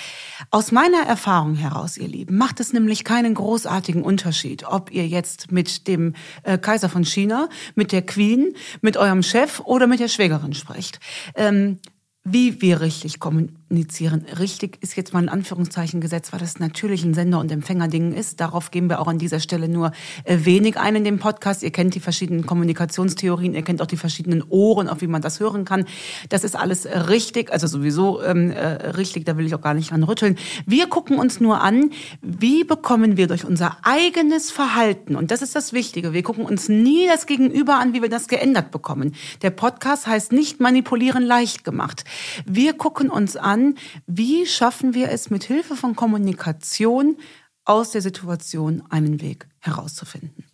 Aus 0.51 0.74
meiner 0.74 1.03
Erfahrung 1.07 1.56
heraus, 1.56 1.95
ihr 1.95 2.10
Lieben, 2.10 2.38
macht 2.38 2.60
es 2.60 2.74
nämlich 2.74 3.06
keinen 3.06 3.33
großartigen 3.33 4.03
Unterschied, 4.03 4.65
ob 4.65 4.92
ihr 4.92 5.07
jetzt 5.07 5.53
mit 5.53 5.88
dem 5.88 6.13
äh, 6.44 6.57
Kaiser 6.57 6.89
von 6.89 6.97
von 6.98 7.06
China, 7.06 7.48
mit 7.76 7.92
der 7.92 8.02
Queen, 8.02 8.56
mit 8.82 8.98
eurem 8.98 9.22
Chef 9.22 9.60
oder 9.60 9.86
mit 9.86 10.00
der 10.00 10.08
Schwägerin 10.08 10.56
sprecht. 10.56 11.00
Ähm, 11.36 11.78
wie 12.24 12.60
wir 12.62 12.82
richtig 12.82 13.20
kommunizieren. 13.68 14.25
Richtig 14.40 14.78
ist 14.81 14.96
jetzt 14.96 15.14
mal 15.14 15.19
ein 15.19 15.30
Anführungszeichen 15.30 16.00
gesetzt, 16.00 16.31
weil 16.31 16.40
das 16.40 16.60
natürlich 16.60 17.04
ein 17.04 17.14
Sender- 17.14 17.40
und 17.40 17.52
Empfängerding 17.52 18.14
ist. 18.14 18.40
Darauf 18.40 18.72
geben 18.72 18.90
wir 18.90 19.00
auch 19.00 19.08
an 19.08 19.18
dieser 19.18 19.40
Stelle 19.40 19.68
nur 19.68 19.92
äh, 20.24 20.38
wenig 20.44 20.78
ein 20.78 20.96
in 20.96 21.04
dem 21.04 21.19
Podcast. 21.19 21.64
Ihr 21.64 21.72
kennt 21.72 21.94
die 21.96 22.00
verschiedenen 22.00 22.46
Kommunikationstheorien, 22.46 23.54
ihr 23.54 23.64
kennt 23.64 23.81
auch 23.81 23.88
die 23.88 23.98
verschiedenen 23.98 24.44
Ohren, 24.50 24.88
auf 24.88 25.02
wie 25.02 25.08
man 25.08 25.22
das 25.22 25.40
hören 25.40 25.66
kann. 25.66 25.86
Das 26.30 26.44
ist 26.44 26.56
alles 26.56 26.86
richtig, 26.86 27.52
also 27.52 27.68
sowieso 27.68 28.22
ähm, 28.24 28.52
äh, 28.52 28.68
richtig, 28.92 29.25
da 29.25 29.38
will 29.38 29.46
ich 29.46 29.56
auch 29.56 29.62
gar 29.62 29.74
nicht 29.74 29.92
dran 29.92 30.04
rütteln. 30.04 30.38
Wir 30.66 30.88
gucken 30.88 31.18
uns 31.18 31.42
nur 31.42 31.62
an, 31.62 31.92
wie 32.22 32.63
bekommen 32.63 33.18
wir 33.18 33.28
durch 33.28 33.44
unser 33.46 33.78
eigenes 33.84 34.50
Verhalten, 34.50 35.15
und 35.15 35.32
das 35.32 35.41
ist 35.41 35.56
das 35.56 35.74
Wichtige, 35.74 36.13
wir 36.13 36.24
gucken 36.24 36.46
uns 36.46 36.70
nie 36.70 37.08
das 37.08 37.25
Gegenüber 37.25 37.80
an, 37.80 37.94
wie 37.94 38.01
wir 38.01 38.10
das 38.10 38.27
geändert 38.27 38.72
bekommen. 38.72 39.13
Der 39.41 39.50
Podcast 39.50 40.08
heißt 40.08 40.32
nicht 40.32 40.60
manipulieren 40.60 41.24
leicht 41.24 41.63
gemacht. 41.63 42.06
Wir 42.46 42.74
gucken 42.74 43.10
uns 43.10 43.36
an, 43.36 43.57
wie 44.06 44.46
schaffen 44.46 44.94
wir 44.94 45.10
es 45.10 45.30
mit 45.30 45.44
Hilfe 45.44 45.76
von 45.76 45.96
Kommunikation 45.96 47.18
aus 47.66 47.92
der 47.92 48.02
Situation 48.02 48.84
einen 48.90 49.22
Weg 49.22 49.48
herauszufinden. 49.60 50.46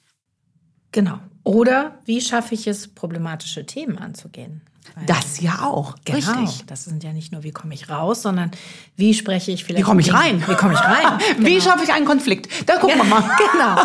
Genau. 0.92 1.20
Oder 1.44 2.00
wie 2.06 2.22
schaffe 2.22 2.56
ich 2.56 2.68
es, 2.68 2.88
problematische 2.88 3.66
Themen 3.66 3.98
anzugehen? 3.98 4.62
Das 5.08 5.42
ja 5.42 5.62
auch, 5.63 5.96
genau. 6.06 6.18
richtig. 6.18 6.66
Das 6.68 6.86
sind 6.86 7.04
ja 7.04 7.13
nicht 7.13 7.32
nur, 7.32 7.44
wie 7.44 7.52
komme 7.52 7.74
ich 7.74 7.90
raus, 7.90 8.22
sondern 8.22 8.52
wie 8.96 9.13
spreche 9.13 9.52
ich 9.52 9.63
vielleicht. 9.63 9.84
Wie 9.84 9.88
komme 9.88 10.02
ich 10.02 10.13
rein? 10.13 10.44
Wie 10.48 10.56
komme 10.56 10.74
ich 10.74 10.80
rein? 10.80 11.20
Genau. 11.34 11.48
Wie 11.48 11.62
schaffe 11.62 11.84
ich 11.84 11.92
einen 11.92 12.06
Konflikt? 12.06 12.48
Da 12.68 12.78
gucken 12.78 12.98
wir 12.98 13.04
mal. 13.04 13.24
Genau. 13.54 13.75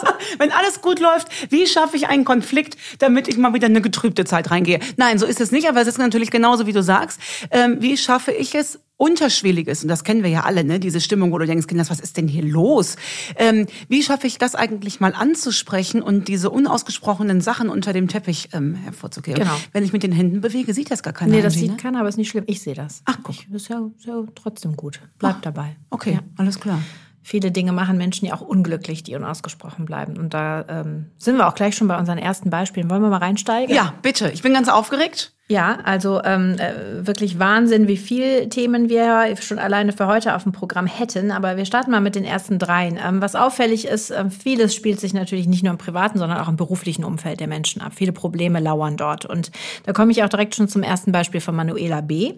So. 0.00 0.06
Wenn 0.38 0.50
alles 0.52 0.82
gut 0.82 1.00
läuft, 1.00 1.28
wie 1.50 1.66
schaffe 1.66 1.96
ich 1.96 2.08
einen 2.08 2.24
Konflikt, 2.24 2.76
damit 2.98 3.28
ich 3.28 3.36
mal 3.36 3.54
wieder 3.54 3.66
eine 3.66 3.80
getrübte 3.80 4.24
Zeit 4.24 4.50
reingehe? 4.50 4.80
Nein, 4.96 5.18
so 5.18 5.26
ist 5.26 5.40
es 5.40 5.52
nicht, 5.52 5.68
aber 5.68 5.80
es 5.80 5.88
ist 5.88 5.98
natürlich 5.98 6.30
genauso, 6.30 6.66
wie 6.66 6.72
du 6.72 6.82
sagst. 6.82 7.20
Ähm, 7.50 7.76
wie 7.80 7.96
schaffe 7.96 8.32
ich 8.32 8.54
es, 8.54 8.78
Unterschwelliges, 8.98 9.82
und 9.82 9.88
das 9.88 10.04
kennen 10.04 10.22
wir 10.22 10.30
ja 10.30 10.44
alle, 10.44 10.64
ne? 10.64 10.80
diese 10.80 11.02
Stimmung, 11.02 11.30
wo 11.30 11.38
du 11.38 11.46
denkst, 11.46 11.66
Kinders, 11.66 11.90
was 11.90 12.00
ist 12.00 12.16
denn 12.16 12.28
hier 12.28 12.42
los? 12.42 12.96
Ähm, 13.36 13.66
wie 13.88 14.02
schaffe 14.02 14.26
ich 14.26 14.38
das 14.38 14.54
eigentlich 14.54 15.00
mal 15.00 15.12
anzusprechen 15.12 16.00
und 16.00 16.28
diese 16.28 16.48
unausgesprochenen 16.48 17.42
Sachen 17.42 17.68
unter 17.68 17.92
dem 17.92 18.08
Teppich 18.08 18.48
ähm, 18.54 18.74
hervorzukehren? 18.74 19.42
Genau. 19.42 19.54
Wenn 19.72 19.84
ich 19.84 19.92
mit 19.92 20.02
den 20.02 20.12
Händen 20.12 20.40
bewege, 20.40 20.72
sieht 20.72 20.90
das 20.90 21.02
gar 21.02 21.12
keiner. 21.12 21.32
Nee, 21.32 21.42
das 21.42 21.54
sieht 21.54 21.72
ne? 21.72 21.76
keiner, 21.76 22.00
aber 22.00 22.08
ist 22.08 22.16
nicht 22.16 22.30
schlimm. 22.30 22.44
Ich 22.46 22.62
sehe 22.62 22.74
das. 22.74 23.02
Ach, 23.04 23.18
guck. 23.22 23.34
Ich, 23.34 23.46
das 23.50 23.62
ist 23.62 23.68
ja, 23.68 23.86
ist 23.98 24.06
ja 24.06 24.24
trotzdem 24.34 24.76
gut. 24.76 25.00
Bleib 25.18 25.36
Ach, 25.36 25.40
dabei. 25.42 25.76
Okay, 25.90 26.14
ja. 26.14 26.20
alles 26.36 26.58
klar. 26.58 26.80
Viele 27.22 27.50
Dinge 27.50 27.72
machen 27.72 27.98
Menschen 27.98 28.24
ja 28.24 28.34
auch 28.34 28.40
unglücklich, 28.40 29.02
die 29.02 29.14
unausgesprochen 29.14 29.84
bleiben. 29.84 30.16
Und 30.16 30.32
da 30.32 30.64
ähm, 30.68 31.10
sind 31.18 31.36
wir 31.36 31.48
auch 31.48 31.54
gleich 31.54 31.76
schon 31.76 31.88
bei 31.88 31.98
unseren 31.98 32.18
ersten 32.18 32.48
Beispielen. 32.48 32.88
Wollen 32.88 33.02
wir 33.02 33.10
mal 33.10 33.18
reinsteigen? 33.18 33.74
Ja, 33.74 33.92
bitte. 34.00 34.30
Ich 34.30 34.42
bin 34.42 34.54
ganz 34.54 34.68
aufgeregt. 34.68 35.35
Ja, 35.48 35.78
also 35.84 36.20
ähm, 36.24 36.56
äh, 36.58 37.06
wirklich 37.06 37.38
Wahnsinn, 37.38 37.86
wie 37.86 37.96
viel 37.96 38.48
Themen 38.48 38.88
wir 38.88 39.36
schon 39.40 39.60
alleine 39.60 39.92
für 39.92 40.08
heute 40.08 40.34
auf 40.34 40.42
dem 40.42 40.50
Programm 40.50 40.88
hätten. 40.88 41.30
Aber 41.30 41.56
wir 41.56 41.64
starten 41.64 41.92
mal 41.92 42.00
mit 42.00 42.16
den 42.16 42.24
ersten 42.24 42.58
dreien. 42.58 42.98
Ähm, 43.00 43.22
was 43.22 43.36
auffällig 43.36 43.86
ist, 43.86 44.10
äh, 44.10 44.28
vieles 44.28 44.74
spielt 44.74 44.98
sich 44.98 45.14
natürlich 45.14 45.46
nicht 45.46 45.62
nur 45.62 45.70
im 45.70 45.78
privaten, 45.78 46.18
sondern 46.18 46.38
auch 46.38 46.48
im 46.48 46.56
beruflichen 46.56 47.04
Umfeld 47.04 47.38
der 47.38 47.46
Menschen 47.46 47.80
ab. 47.80 47.92
Viele 47.94 48.10
Probleme 48.10 48.58
lauern 48.58 48.96
dort. 48.96 49.24
Und 49.24 49.52
da 49.84 49.92
komme 49.92 50.10
ich 50.10 50.24
auch 50.24 50.28
direkt 50.28 50.56
schon 50.56 50.66
zum 50.66 50.82
ersten 50.82 51.12
Beispiel 51.12 51.40
von 51.40 51.54
Manuela 51.54 52.00
B., 52.00 52.32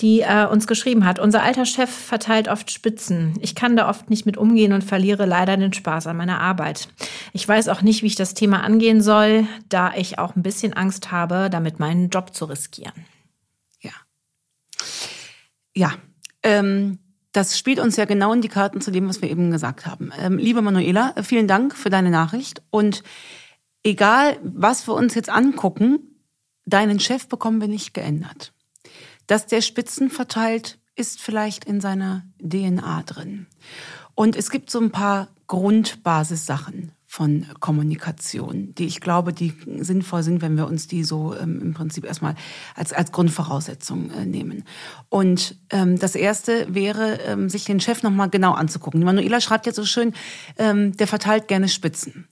die 0.00 0.22
äh, 0.22 0.46
uns 0.46 0.66
geschrieben 0.66 1.04
hat, 1.04 1.18
unser 1.18 1.42
alter 1.42 1.66
Chef 1.66 1.90
verteilt 1.90 2.48
oft 2.48 2.70
Spitzen. 2.70 3.34
Ich 3.42 3.54
kann 3.54 3.76
da 3.76 3.90
oft 3.90 4.08
nicht 4.08 4.24
mit 4.24 4.38
umgehen 4.38 4.72
und 4.72 4.84
verliere 4.84 5.26
leider 5.26 5.58
den 5.58 5.74
Spaß 5.74 6.06
an 6.06 6.16
meiner 6.16 6.40
Arbeit. 6.40 6.88
Ich 7.34 7.46
weiß 7.46 7.68
auch 7.68 7.82
nicht, 7.82 8.02
wie 8.02 8.06
ich 8.06 8.16
das 8.16 8.32
Thema 8.32 8.64
angehen 8.64 9.02
soll, 9.02 9.46
da 9.68 9.92
ich 9.94 10.18
auch 10.18 10.34
ein 10.34 10.42
bisschen 10.42 10.72
Angst 10.72 11.12
habe, 11.12 11.50
damit 11.50 11.78
meinen 11.78 12.08
Job 12.08 12.34
zu 12.34 12.46
riskieren. 12.46 12.53
Ja. 13.80 13.92
Ja. 15.74 15.92
Ähm, 16.42 16.98
das 17.32 17.58
spielt 17.58 17.80
uns 17.80 17.96
ja 17.96 18.04
genau 18.04 18.32
in 18.32 18.42
die 18.42 18.48
Karten 18.48 18.80
zu 18.80 18.92
dem, 18.92 19.08
was 19.08 19.20
wir 19.20 19.30
eben 19.30 19.50
gesagt 19.50 19.86
haben. 19.86 20.12
Ähm, 20.18 20.38
liebe 20.38 20.62
Manuela, 20.62 21.14
vielen 21.22 21.48
Dank 21.48 21.76
für 21.76 21.90
deine 21.90 22.10
Nachricht. 22.10 22.62
Und 22.70 23.02
egal, 23.82 24.38
was 24.42 24.86
wir 24.86 24.94
uns 24.94 25.14
jetzt 25.14 25.30
angucken, 25.30 25.98
deinen 26.64 27.00
Chef 27.00 27.28
bekommen 27.28 27.60
wir 27.60 27.68
nicht 27.68 27.92
geändert. 27.92 28.52
Dass 29.26 29.46
der 29.46 29.62
Spitzen 29.62 30.10
verteilt, 30.10 30.78
ist 30.96 31.20
vielleicht 31.20 31.64
in 31.64 31.80
seiner 31.80 32.24
DNA 32.38 33.02
drin. 33.02 33.46
Und 34.14 34.36
es 34.36 34.50
gibt 34.50 34.70
so 34.70 34.80
ein 34.80 34.92
paar 34.92 35.28
Grundbasissachen 35.48 36.92
von 37.14 37.46
Kommunikation, 37.60 38.74
die 38.74 38.86
ich 38.86 39.00
glaube, 39.00 39.32
die 39.32 39.54
sinnvoll 39.78 40.24
sind, 40.24 40.42
wenn 40.42 40.56
wir 40.56 40.66
uns 40.66 40.88
die 40.88 41.04
so 41.04 41.32
ähm, 41.36 41.62
im 41.62 41.72
Prinzip 41.72 42.04
erstmal 42.04 42.34
als, 42.74 42.92
als 42.92 43.12
Grundvoraussetzung 43.12 44.10
äh, 44.10 44.26
nehmen. 44.26 44.64
Und 45.10 45.56
ähm, 45.70 45.96
das 45.96 46.16
erste 46.16 46.74
wäre, 46.74 47.20
ähm, 47.20 47.48
sich 47.48 47.66
den 47.66 47.78
Chef 47.78 48.02
nochmal 48.02 48.30
genau 48.30 48.54
anzugucken. 48.54 48.98
Die 48.98 49.06
Manuela 49.06 49.40
schreibt 49.40 49.66
ja 49.66 49.72
so 49.72 49.84
schön, 49.84 50.12
ähm, 50.58 50.96
der 50.96 51.06
verteilt 51.06 51.46
gerne 51.46 51.68
Spitzen. 51.68 52.26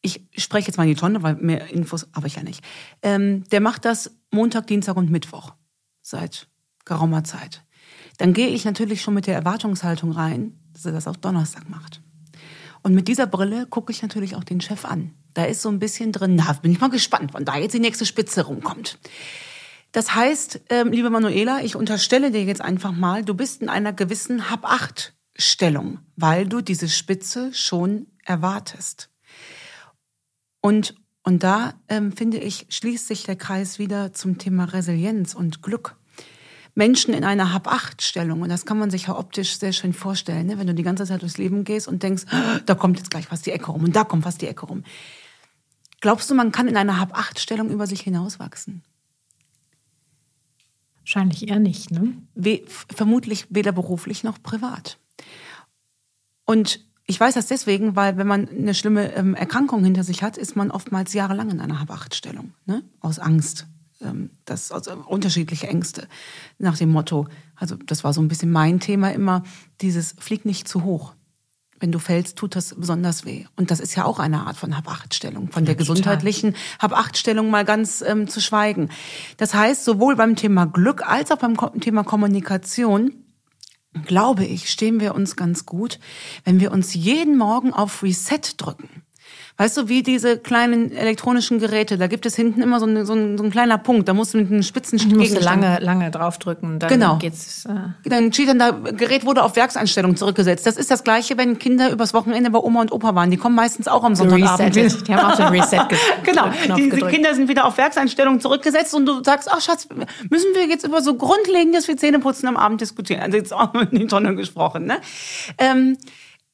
Ich 0.00 0.28
spreche 0.36 0.68
jetzt 0.68 0.76
mal 0.76 0.84
in 0.84 0.90
die 0.90 1.00
Tonne, 1.00 1.24
weil 1.24 1.34
mehr 1.34 1.68
Infos 1.68 2.06
habe 2.14 2.28
ich 2.28 2.36
ja 2.36 2.44
nicht. 2.44 2.62
Ähm, 3.02 3.42
der 3.50 3.60
macht 3.60 3.84
das 3.84 4.12
Montag, 4.30 4.68
Dienstag 4.68 4.96
und 4.96 5.10
Mittwoch 5.10 5.54
seit 6.02 6.46
geraumer 6.84 7.24
Zeit. 7.24 7.64
Dann 8.18 8.32
gehe 8.32 8.46
ich 8.46 8.64
natürlich 8.64 9.02
schon 9.02 9.14
mit 9.14 9.26
der 9.26 9.34
Erwartungshaltung 9.34 10.12
rein, 10.12 10.56
dass 10.72 10.86
er 10.86 10.92
das 10.92 11.08
auch 11.08 11.16
Donnerstag 11.16 11.68
macht. 11.68 12.00
Und 12.82 12.94
mit 12.94 13.08
dieser 13.08 13.26
Brille 13.26 13.66
gucke 13.66 13.92
ich 13.92 14.02
natürlich 14.02 14.36
auch 14.36 14.44
den 14.44 14.60
Chef 14.60 14.84
an. 14.84 15.14
Da 15.34 15.44
ist 15.44 15.62
so 15.62 15.68
ein 15.68 15.78
bisschen 15.78 16.12
drin, 16.12 16.34
na, 16.36 16.52
bin 16.54 16.72
ich 16.72 16.80
mal 16.80 16.90
gespannt, 16.90 17.34
wann 17.34 17.44
da 17.44 17.56
jetzt 17.56 17.72
die 17.72 17.80
nächste 17.80 18.06
Spitze 18.06 18.46
rumkommt. 18.46 18.98
Das 19.92 20.14
heißt, 20.14 20.60
ähm, 20.70 20.92
liebe 20.92 21.10
Manuela, 21.10 21.62
ich 21.62 21.76
unterstelle 21.76 22.30
dir 22.30 22.44
jetzt 22.44 22.60
einfach 22.60 22.92
mal, 22.92 23.24
du 23.24 23.34
bist 23.34 23.60
in 23.60 23.68
einer 23.68 23.92
gewissen 23.92 24.50
Hab-Acht-Stellung, 24.50 25.98
weil 26.16 26.46
du 26.46 26.60
diese 26.60 26.88
Spitze 26.88 27.52
schon 27.52 28.06
erwartest. 28.24 29.10
Und, 30.60 30.94
und 31.24 31.42
da, 31.42 31.74
ähm, 31.88 32.12
finde 32.12 32.38
ich, 32.38 32.66
schließt 32.70 33.08
sich 33.08 33.24
der 33.24 33.36
Kreis 33.36 33.78
wieder 33.78 34.12
zum 34.12 34.38
Thema 34.38 34.64
Resilienz 34.64 35.34
und 35.34 35.62
Glück. 35.62 35.96
Menschen 36.80 37.12
in 37.12 37.24
einer 37.24 37.52
Hab-Acht-Stellung. 37.52 38.40
Und 38.40 38.48
das 38.48 38.64
kann 38.64 38.78
man 38.78 38.88
sich 38.90 39.08
ja 39.08 39.18
optisch 39.18 39.58
sehr 39.58 39.74
schön 39.74 39.92
vorstellen, 39.92 40.46
ne? 40.46 40.58
wenn 40.58 40.66
du 40.66 40.72
die 40.72 40.82
ganze 40.82 41.04
Zeit 41.04 41.20
durchs 41.20 41.36
Leben 41.36 41.62
gehst 41.64 41.86
und 41.86 42.02
denkst, 42.02 42.24
da 42.66 42.74
kommt 42.74 42.96
jetzt 42.96 43.10
gleich 43.10 43.30
was 43.30 43.42
die 43.42 43.50
Ecke 43.50 43.70
rum 43.70 43.84
und 43.84 43.94
da 43.94 44.02
kommt 44.02 44.24
was 44.24 44.38
die 44.38 44.46
Ecke 44.46 44.64
rum. 44.64 44.82
Glaubst 46.00 46.30
du, 46.30 46.34
man 46.34 46.52
kann 46.52 46.68
in 46.68 46.78
einer 46.78 46.98
Hab-Acht-Stellung 46.98 47.68
über 47.68 47.86
sich 47.86 48.00
hinauswachsen? 48.00 48.82
Wahrscheinlich 51.00 51.48
eher 51.48 51.58
nicht, 51.58 51.90
ne? 51.90 52.14
We 52.34 52.62
vermutlich 52.66 53.46
weder 53.50 53.72
beruflich 53.72 54.24
noch 54.24 54.42
privat. 54.42 54.98
Und 56.46 56.80
ich 57.04 57.20
weiß 57.20 57.34
das 57.34 57.46
deswegen, 57.46 57.94
weil 57.94 58.16
wenn 58.16 58.26
man 58.26 58.48
eine 58.48 58.72
schlimme 58.72 59.12
ähm, 59.14 59.34
Erkrankung 59.34 59.84
hinter 59.84 60.02
sich 60.02 60.22
hat, 60.22 60.38
ist 60.38 60.56
man 60.56 60.70
oftmals 60.70 61.12
jahrelang 61.12 61.50
in 61.50 61.60
einer 61.60 61.78
Hab-Acht-Stellung, 61.78 62.54
ne? 62.64 62.82
aus 63.00 63.18
Angst, 63.18 63.66
das 64.44 64.72
also 64.72 64.92
unterschiedliche 65.06 65.68
Ängste 65.68 66.08
nach 66.58 66.76
dem 66.76 66.90
Motto. 66.90 67.26
Also 67.54 67.76
das 67.76 68.04
war 68.04 68.12
so 68.12 68.20
ein 68.20 68.28
bisschen 68.28 68.50
mein 68.50 68.80
Thema 68.80 69.12
immer 69.12 69.42
dieses 69.80 70.14
flieg 70.18 70.44
nicht 70.44 70.68
zu 70.68 70.84
hoch. 70.84 71.14
Wenn 71.78 71.92
du 71.92 71.98
fällst, 71.98 72.36
tut 72.36 72.56
das 72.56 72.74
besonders 72.74 73.24
weh. 73.24 73.46
Und 73.56 73.70
das 73.70 73.80
ist 73.80 73.94
ja 73.94 74.04
auch 74.04 74.18
eine 74.18 74.46
Art 74.46 74.56
von 74.56 74.76
Hab-Acht-Stellung, 74.76 75.50
von 75.50 75.64
der 75.64 75.74
gesundheitlichen 75.74 76.54
Hab-Acht-Stellung 76.78 77.48
mal 77.50 77.64
ganz 77.64 78.02
ähm, 78.02 78.28
zu 78.28 78.40
schweigen. 78.40 78.90
Das 79.38 79.54
heißt, 79.54 79.84
sowohl 79.84 80.14
beim 80.14 80.36
Thema 80.36 80.66
Glück 80.66 81.02
als 81.06 81.30
auch 81.30 81.38
beim 81.38 81.56
Thema 81.80 82.04
Kommunikation 82.04 83.12
glaube 84.04 84.44
ich, 84.44 84.70
stehen 84.70 85.00
wir 85.00 85.14
uns 85.14 85.36
ganz 85.36 85.66
gut, 85.66 85.98
wenn 86.44 86.60
wir 86.60 86.70
uns 86.70 86.94
jeden 86.94 87.36
Morgen 87.36 87.72
auf 87.72 88.02
Reset 88.02 88.40
drücken. 88.56 89.02
Weißt 89.60 89.76
du, 89.76 89.90
wie 89.90 90.02
diese 90.02 90.38
kleinen 90.38 90.90
elektronischen 90.90 91.58
Geräte, 91.58 91.98
da 91.98 92.06
gibt 92.06 92.24
es 92.24 92.34
hinten 92.34 92.62
immer 92.62 92.80
so 92.80 92.86
ein, 92.86 93.04
so 93.04 93.12
ein, 93.12 93.36
so 93.36 93.44
ein 93.44 93.50
kleiner 93.50 93.76
Punkt, 93.76 94.08
da 94.08 94.14
musst 94.14 94.32
du 94.32 94.38
mit 94.38 94.50
einem 94.50 94.62
spitzen 94.62 94.98
Du 94.98 95.18
musst 95.18 95.38
lange, 95.38 95.78
lange 95.80 96.10
draufdrücken, 96.10 96.78
dann 96.78 96.88
genau. 96.88 97.16
geht's. 97.18 97.66
Äh 97.66 98.08
dann 98.08 98.32
steht 98.32 98.48
dann 98.48 98.58
da, 98.58 98.70
Gerät 98.70 99.26
wurde 99.26 99.42
auf 99.42 99.56
Werkseinstellung 99.56 100.16
zurückgesetzt. 100.16 100.66
Das 100.66 100.78
ist 100.78 100.90
das 100.90 101.04
Gleiche, 101.04 101.36
wenn 101.36 101.58
Kinder 101.58 101.90
übers 101.90 102.14
Wochenende 102.14 102.48
bei 102.48 102.58
Oma 102.58 102.80
und 102.80 102.90
Opa 102.90 103.14
waren. 103.14 103.30
Die 103.30 103.36
kommen 103.36 103.54
meistens 103.54 103.86
auch 103.86 104.02
am 104.02 104.14
Sonntagabend. 104.14 104.76
Die 105.06 105.14
haben 105.14 105.30
auch 105.30 105.36
den 105.36 105.48
Reset 105.48 105.82
Genau, 106.22 106.48
die, 106.78 106.88
die 106.88 107.02
Kinder 107.02 107.34
sind 107.34 107.50
wieder 107.50 107.66
auf 107.66 107.76
Werkseinstellung 107.76 108.40
zurückgesetzt 108.40 108.94
und 108.94 109.04
du 109.04 109.22
sagst, 109.22 109.46
ach 109.52 109.60
Schatz, 109.60 109.86
müssen 110.30 110.54
wir 110.54 110.68
jetzt 110.68 110.86
über 110.86 111.02
so 111.02 111.16
Grundlegendes 111.16 111.86
wie 111.86 111.96
Zähneputzen 111.96 112.48
am 112.48 112.56
Abend 112.56 112.80
diskutieren. 112.80 113.20
Also 113.20 113.36
jetzt 113.36 113.52
auch 113.52 113.74
in 113.90 113.90
die 113.90 114.06
Tonne 114.06 114.34
gesprochen. 114.36 114.86
Ne? 114.86 115.02
Ähm, 115.58 115.98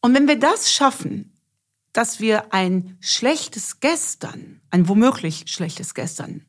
und 0.00 0.12
wenn 0.12 0.26
wir 0.26 0.40
das 0.40 0.72
schaffen, 0.72 1.35
dass 1.96 2.20
wir 2.20 2.52
ein 2.52 2.98
schlechtes 3.00 3.80
Gestern, 3.80 4.60
ein 4.70 4.86
womöglich 4.86 5.44
schlechtes 5.46 5.94
Gestern, 5.94 6.44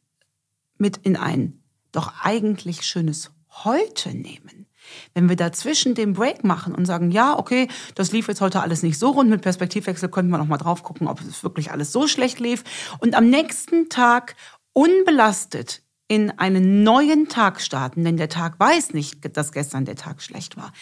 mit 0.78 0.98
in 0.98 1.16
ein 1.16 1.64
doch 1.94 2.14
eigentlich 2.22 2.82
schönes 2.82 3.32
Heute 3.64 4.10
nehmen. 4.10 4.68
Wenn 5.14 5.30
wir 5.30 5.38
dazwischen 5.38 5.96
den 5.96 6.14
Break 6.14 6.44
machen 6.44 6.76
und 6.76 6.86
sagen, 6.86 7.12
ja, 7.12 7.40
okay, 7.40 7.70
das 7.96 8.12
lief 8.12 8.28
jetzt 8.28 8.42
heute 8.42 8.62
alles 8.62 8.84
nicht 8.84 9.00
so 9.00 9.12
rund, 9.12 9.30
mit 9.30 9.42
Perspektivwechsel 9.42 10.10
könnten 10.10 10.32
wir 10.32 10.38
noch 10.38 10.48
mal 10.48 10.58
drauf 10.58 10.84
gucken, 10.84 11.08
ob 11.08 11.22
es 11.22 11.44
wirklich 11.44 11.72
alles 11.72 11.94
so 11.94 12.08
schlecht 12.08 12.40
lief 12.40 12.64
und 13.00 13.16
am 13.16 13.30
nächsten 13.30 13.90
Tag 13.90 14.36
unbelastet 14.74 15.82
in 16.10 16.30
einen 16.32 16.84
neuen 16.84 17.30
Tag 17.30 17.62
starten, 17.62 18.04
denn 18.04 18.18
der 18.18 18.30
Tag 18.30 18.60
weiß 18.60 18.94
nicht, 18.94 19.36
dass 19.36 19.54
gestern 19.54 19.86
der 19.86 19.96
Tag 19.96 20.22
schlecht 20.22 20.58
war 20.58 20.74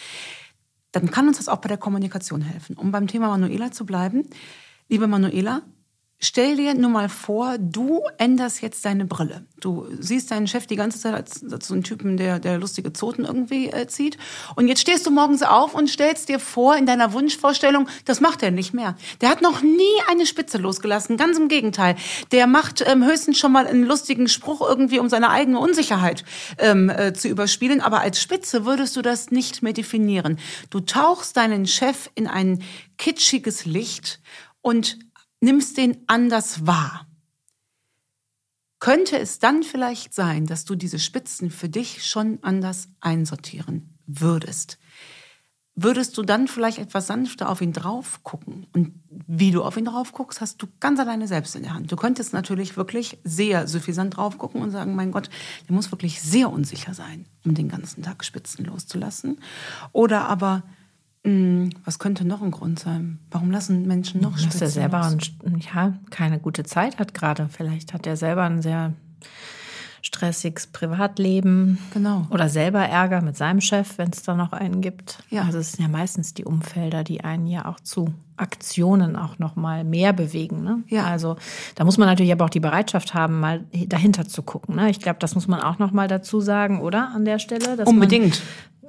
dann 1.00 1.10
kann 1.10 1.28
uns 1.28 1.38
das 1.38 1.48
auch 1.48 1.58
bei 1.58 1.68
der 1.68 1.78
Kommunikation 1.78 2.40
helfen. 2.40 2.76
Um 2.76 2.90
beim 2.90 3.06
Thema 3.06 3.28
Manuela 3.28 3.70
zu 3.70 3.86
bleiben, 3.86 4.24
liebe 4.88 5.06
Manuela, 5.06 5.62
Stell 6.18 6.56
dir 6.56 6.72
nur 6.72 6.88
mal 6.88 7.10
vor, 7.10 7.58
du 7.58 8.00
änderst 8.16 8.62
jetzt 8.62 8.86
deine 8.86 9.04
Brille. 9.04 9.44
Du 9.60 9.86
siehst 10.00 10.30
deinen 10.30 10.46
Chef 10.46 10.66
die 10.66 10.76
ganze 10.76 10.98
Zeit 10.98 11.12
als, 11.12 11.44
als 11.52 11.68
so 11.68 11.74
einen 11.74 11.82
Typen, 11.82 12.16
der, 12.16 12.38
der 12.38 12.56
lustige 12.56 12.94
Zoten 12.94 13.26
irgendwie 13.26 13.68
äh, 13.68 13.86
zieht. 13.86 14.16
Und 14.54 14.66
jetzt 14.66 14.80
stehst 14.80 15.06
du 15.06 15.10
morgens 15.10 15.42
auf 15.42 15.74
und 15.74 15.90
stellst 15.90 16.30
dir 16.30 16.38
vor 16.38 16.74
in 16.74 16.86
deiner 16.86 17.12
Wunschvorstellung, 17.12 17.86
das 18.06 18.22
macht 18.22 18.42
er 18.42 18.50
nicht 18.50 18.72
mehr. 18.72 18.96
Der 19.20 19.28
hat 19.28 19.42
noch 19.42 19.60
nie 19.60 19.84
eine 20.08 20.24
Spitze 20.24 20.56
losgelassen. 20.56 21.18
Ganz 21.18 21.36
im 21.36 21.48
Gegenteil. 21.48 21.96
Der 22.32 22.46
macht 22.46 22.82
ähm, 22.86 23.04
höchstens 23.04 23.38
schon 23.38 23.52
mal 23.52 23.66
einen 23.66 23.84
lustigen 23.84 24.28
Spruch 24.28 24.66
irgendwie, 24.66 25.00
um 25.00 25.10
seine 25.10 25.28
eigene 25.28 25.58
Unsicherheit 25.58 26.24
ähm, 26.56 26.88
äh, 26.88 27.12
zu 27.12 27.28
überspielen. 27.28 27.82
Aber 27.82 28.00
als 28.00 28.22
Spitze 28.22 28.64
würdest 28.64 28.96
du 28.96 29.02
das 29.02 29.30
nicht 29.30 29.62
mehr 29.62 29.74
definieren. 29.74 30.38
Du 30.70 30.80
tauchst 30.80 31.36
deinen 31.36 31.66
Chef 31.66 32.08
in 32.14 32.26
ein 32.26 32.62
kitschiges 32.96 33.66
Licht 33.66 34.20
und 34.62 34.98
nimmst 35.46 35.76
den 35.76 36.02
anders 36.08 36.66
wahr. 36.66 37.06
Könnte 38.80 39.16
es 39.18 39.38
dann 39.38 39.62
vielleicht 39.62 40.12
sein, 40.12 40.46
dass 40.46 40.64
du 40.64 40.74
diese 40.74 40.98
Spitzen 40.98 41.50
für 41.50 41.68
dich 41.68 42.04
schon 42.04 42.40
anders 42.42 42.88
einsortieren 43.00 43.96
würdest? 44.06 44.78
Würdest 45.76 46.18
du 46.18 46.22
dann 46.22 46.48
vielleicht 46.48 46.78
etwas 46.78 47.06
sanfter 47.06 47.48
auf 47.48 47.60
ihn 47.60 47.72
drauf 47.72 48.24
gucken? 48.24 48.66
Und 48.72 48.94
wie 49.08 49.52
du 49.52 49.62
auf 49.62 49.76
ihn 49.76 49.84
drauf 49.84 50.12
guckst, 50.12 50.40
hast 50.40 50.60
du 50.62 50.66
ganz 50.80 50.98
alleine 50.98 51.28
selbst 51.28 51.54
in 51.54 51.62
der 51.62 51.74
Hand. 51.74 51.92
Du 51.92 51.96
könntest 51.96 52.32
natürlich 52.32 52.76
wirklich 52.76 53.18
sehr 53.22 53.68
suffisant 53.68 54.16
drauf 54.16 54.38
gucken 54.38 54.62
und 54.62 54.72
sagen, 54.72 54.96
mein 54.96 55.12
Gott, 55.12 55.30
der 55.68 55.74
muss 55.74 55.92
wirklich 55.92 56.20
sehr 56.20 56.50
unsicher 56.50 56.92
sein, 56.92 57.26
um 57.44 57.54
den 57.54 57.68
ganzen 57.68 58.02
Tag 58.02 58.24
Spitzen 58.24 58.64
loszulassen. 58.64 59.38
Oder 59.92 60.26
aber 60.28 60.64
was 61.84 61.98
könnte 61.98 62.24
noch 62.24 62.40
ein 62.40 62.52
Grund 62.52 62.78
sein? 62.78 63.18
Warum 63.30 63.50
lassen 63.50 63.86
Menschen 63.86 64.20
noch 64.20 64.40
Dass 64.40 64.60
er 64.60 64.68
selber 64.68 65.04
ein, 65.04 65.18
ja, 65.74 65.94
keine 66.10 66.38
gute 66.38 66.62
Zeit 66.62 66.98
hat 66.98 67.14
gerade. 67.14 67.48
Vielleicht 67.50 67.92
hat 67.92 68.06
er 68.06 68.16
selber 68.16 68.44
einen 68.44 68.62
sehr 68.62 68.92
stressiges 70.02 70.68
Privatleben. 70.68 71.78
Genau. 71.92 72.26
Oder 72.30 72.48
selber 72.48 72.80
Ärger 72.80 73.22
mit 73.22 73.36
seinem 73.36 73.60
Chef, 73.60 73.98
wenn 73.98 74.10
es 74.10 74.22
da 74.22 74.34
noch 74.34 74.52
einen 74.52 74.80
gibt. 74.80 75.18
Ja. 75.30 75.42
Also 75.42 75.58
es 75.58 75.72
sind 75.72 75.82
ja 75.82 75.88
meistens 75.88 76.32
die 76.32 76.44
Umfelder, 76.44 77.02
die 77.02 77.24
einen 77.24 77.48
ja 77.48 77.66
auch 77.66 77.80
zu 77.80 78.14
Aktionen 78.36 79.16
auch 79.16 79.38
noch 79.38 79.56
mal 79.56 79.82
mehr 79.82 80.12
bewegen. 80.12 80.62
Ne? 80.62 80.84
Ja. 80.88 81.06
Also 81.06 81.36
da 81.74 81.84
muss 81.84 81.98
man 81.98 82.06
natürlich 82.06 82.32
aber 82.32 82.44
auch 82.44 82.50
die 82.50 82.60
Bereitschaft 82.60 83.14
haben, 83.14 83.40
mal 83.40 83.64
dahinter 83.88 84.28
zu 84.28 84.42
gucken. 84.42 84.76
Ne? 84.76 84.90
Ich 84.90 85.00
glaube, 85.00 85.18
das 85.18 85.34
muss 85.34 85.48
man 85.48 85.60
auch 85.60 85.78
noch 85.78 85.90
mal 85.90 86.06
dazu 86.06 86.40
sagen, 86.40 86.80
oder 86.80 87.10
an 87.12 87.24
der 87.24 87.40
Stelle, 87.40 87.76
dass 87.76 87.88
Unbedingt. 87.88 88.42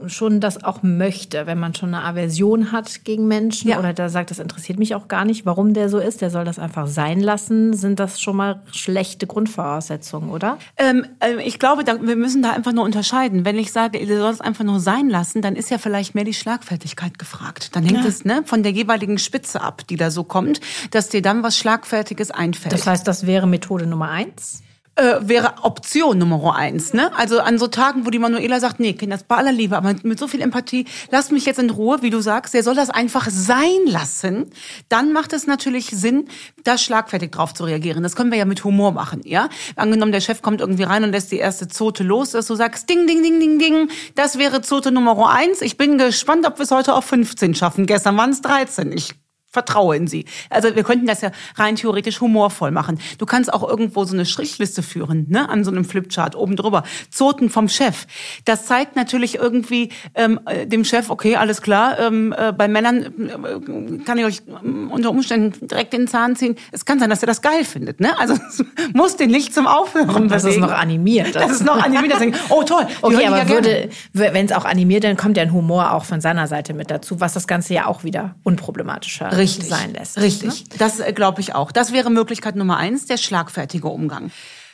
Schon 0.06 0.40
das 0.40 0.64
auch 0.64 0.84
möchte, 0.84 1.48
wenn 1.48 1.60
man 1.60 1.74
schon 1.74 1.94
eine 1.94 2.04
Aversion 2.04 2.72
hat 2.72 3.04
gegen 3.04 3.28
Menschen 3.28 3.70
Ja. 3.70 3.80
oder 3.80 3.94
da 3.94 4.10
sagt, 4.10 4.32
das 4.32 4.40
interessiert 4.40 4.78
mich 4.80 4.94
auch 4.96 5.08
gar 5.08 5.26
nicht, 5.26 5.46
warum 5.46 5.74
der 5.74 5.90
so 5.90 5.98
ist, 5.98 6.22
der 6.22 6.30
soll 6.30 6.46
das 6.46 6.60
einfach 6.60 6.88
sein 6.88 7.20
lassen, 7.20 7.74
sind 7.74 8.00
das 8.00 8.22
schon 8.22 8.36
mal 8.36 8.62
schlechte 8.72 9.28
Grundvoraussetzungen, 9.28 10.30
oder? 10.30 10.58
Ähm, 10.78 11.06
äh, 11.20 11.42
ich 11.44 11.60
glaube, 11.60 11.84
da, 11.84 12.02
wir 12.02 12.16
müssen 12.16 12.42
da 12.42 12.52
einfach 12.52 12.74
nur 12.74 12.84
unterscheiden. 12.86 13.44
Wenn 13.46 13.58
ich 13.58 13.72
sage, 13.72 13.98
ihr 13.98 14.18
sollt 14.20 14.36
es 14.36 14.42
einfach 14.42 14.64
nur 14.64 14.80
sein 14.80 15.10
lassen, 15.10 15.42
dann 15.42 15.56
ist 15.56 15.70
ja 15.72 15.78
vielleicht 15.78 16.16
mehr 16.16 16.24
die 16.24 16.34
Schlagfertigkeit 16.34 17.18
gefragt. 17.20 17.76
Dann 17.76 17.84
hängt 17.84 18.04
Ja. 18.04 18.08
es 18.10 18.24
ne, 18.26 18.44
von 18.46 18.64
der 18.64 18.72
jeweiligen 18.72 19.18
Spitze 19.18 19.62
ab, 19.62 19.82
die 19.90 19.96
da 19.96 20.12
so 20.12 20.24
kommt, 20.24 20.60
dass 20.92 21.10
dir 21.10 21.22
dann 21.22 21.44
was 21.44 21.58
Schlagfertiges 21.58 22.32
einfällt. 22.32 22.74
Das 22.74 22.86
heißt, 22.88 23.08
das 23.08 23.26
wäre 23.26 23.48
Methode 23.48 23.88
Nummer 23.88 24.10
eins. 24.10 24.62
Äh, 24.98 25.18
wäre 25.22 25.64
Option 25.64 26.18
Nummer 26.18 26.56
eins. 26.56 26.94
Ne? 26.94 27.16
Also 27.16 27.40
an 27.40 27.58
so 27.58 27.68
Tagen, 27.68 28.06
wo 28.06 28.10
die 28.10 28.20
Manuela 28.20 28.60
sagt, 28.60 28.80
nee, 28.80 28.94
Kinder, 28.94 29.18
bei 29.28 29.36
aller 29.36 29.52
Liebe, 29.52 29.78
aber 29.78 29.96
mit 30.04 30.20
so 30.20 30.28
viel 30.28 30.42
Empathie, 30.42 30.86
lass 31.12 31.32
mich 31.32 31.46
jetzt 31.46 31.60
in 31.60 31.70
Ruhe, 31.70 32.02
wie 32.02 32.10
du 32.10 32.20
sagst, 32.20 32.54
der 32.54 32.64
soll 32.64 32.76
das 32.76 32.90
einfach 32.90 33.28
sein 33.30 33.86
lassen. 33.86 34.52
Dann 34.90 35.14
macht 35.14 35.34
es 35.34 35.48
natürlich 35.48 35.88
Sinn, 35.88 36.28
da 36.64 36.78
schlagfertig 36.78 37.32
drauf 37.32 37.54
zu 37.54 37.64
reagieren. 37.64 38.04
Das 38.04 38.16
können 38.16 38.32
wir 38.32 38.38
ja 38.38 38.46
mit 38.46 38.64
Humor 38.64 38.92
machen, 38.92 39.22
ja? 39.24 39.50
Angenommen, 39.76 40.12
der 40.12 40.22
Chef 40.22 40.42
kommt 40.42 40.62
irgendwie 40.62 40.84
rein 40.84 41.04
und 41.04 41.12
lässt 41.12 41.32
die 41.32 41.38
erste 41.38 41.68
Zote 41.68 42.04
los, 42.04 42.32
dass 42.32 42.48
du 42.48 42.56
sagst, 42.56 42.90
ding, 42.90 43.08
ding, 43.08 43.24
ding, 43.24 43.40
ding, 43.40 43.60
ding, 43.60 43.90
das 44.16 44.38
wäre 44.38 44.62
Zote 44.62 44.92
Nummer 44.92 45.30
eins. 45.30 45.62
Ich 45.62 45.78
bin 45.78 45.98
gespannt, 45.98 46.46
ob 46.46 46.58
wir 46.58 46.64
es 46.64 46.72
heute 46.72 46.94
auf 46.94 47.06
15 47.06 47.56
schaffen. 47.56 47.86
Gestern 47.86 48.18
waren 48.18 48.32
es 48.32 48.42
13. 48.42 48.92
Ich 48.92 49.16
vertraue 49.58 49.96
in 49.96 50.06
sie. 50.06 50.26
Also 50.52 50.76
wir 50.76 50.84
könnten 50.84 51.08
das 51.08 51.22
ja 51.22 51.32
rein 51.56 51.76
theoretisch 51.78 52.22
humorvoll 52.22 52.70
machen. 52.70 53.00
Du 53.18 53.26
kannst 53.26 53.52
auch 53.52 53.68
irgendwo 53.68 54.04
so 54.04 54.14
eine 54.14 54.26
Strichliste 54.26 54.84
führen, 54.84 55.26
ne, 55.30 55.50
an 55.50 55.64
so 55.64 55.72
einem 55.72 55.84
Flipchart 55.84 56.36
oben 56.36 56.56
drüber. 56.56 56.84
Zoten 57.10 57.50
vom 57.50 57.68
Chef. 57.68 58.06
Das 58.46 58.68
zeigt 58.68 58.96
natürlich 58.96 59.36
irgendwie 59.36 59.90
ähm, 60.14 60.40
äh, 60.46 60.68
dem 60.68 60.86
Chef, 60.86 61.10
okay, 61.10 61.38
alles 61.38 61.64
klar. 61.64 61.98
Ähm, 62.00 62.36
äh, 62.38 62.54
bei 62.54 62.68
Männern 62.68 63.06
äh, 63.06 64.04
kann 64.06 64.20
ich 64.20 64.26
euch 64.26 64.42
ähm, 64.64 64.92
unter 64.92 65.10
Umständen 65.10 65.68
direkt 65.68 65.94
den 65.94 66.08
Zahn 66.08 66.36
ziehen. 66.36 66.56
Es 66.72 66.86
kann 66.86 67.00
sein, 67.00 67.10
dass 67.10 67.24
er 67.24 67.28
das 67.28 67.42
geil 67.42 67.66
findet, 67.66 68.00
ne? 68.00 68.18
Also 68.20 68.36
es 68.36 68.64
muss 68.94 69.16
den 69.16 69.32
nicht 69.32 69.56
zum 69.56 69.66
Aufhören 69.66 70.28
Das 70.28 70.44
ist 70.44 70.50
bewegen. 70.50 70.62
noch 70.62 70.72
animiert. 70.72 71.36
Das 71.36 71.52
ist 71.52 71.66
noch 71.66 71.82
animiert. 71.84 72.14
Das 72.14 72.22
oh 72.52 72.62
toll. 72.62 72.86
Okay, 73.02 73.26
aber 73.26 73.38
ja 73.38 73.50
würde, 73.50 73.90
wenn 74.14 74.46
es 74.46 74.52
auch 74.52 74.66
animiert, 74.66 75.04
dann 75.04 75.18
kommt 75.18 75.36
ja 75.38 75.44
ein 75.44 75.52
Humor 75.52 75.94
auch 75.94 76.06
von 76.06 76.22
seiner 76.22 76.46
Seite 76.46 76.76
mit 76.76 76.92
dazu, 76.92 77.20
was 77.20 77.34
das 77.34 77.48
Ganze 77.48 77.74
ja 77.74 77.88
auch 77.88 78.04
wieder 78.04 78.36
unproblematischer 78.44 79.32
Richtig. 79.32 79.47
Sein 79.56 79.94
lässt. 79.94 80.18
Richtig. 80.18 80.70
Ne? 80.70 80.78
Das 80.78 81.00
äh, 81.00 81.14
glaube 81.14 81.42
ich 81.42 81.56
auch. 81.56 81.72
Das 81.72 81.92
wäre 81.92 82.10
Möglichkeit 82.10 82.56
Nummer 82.56 82.78
eins, 82.78 83.06
der 83.06 83.18
schlagfertige 83.18 83.88
Umgang. 83.88 84.32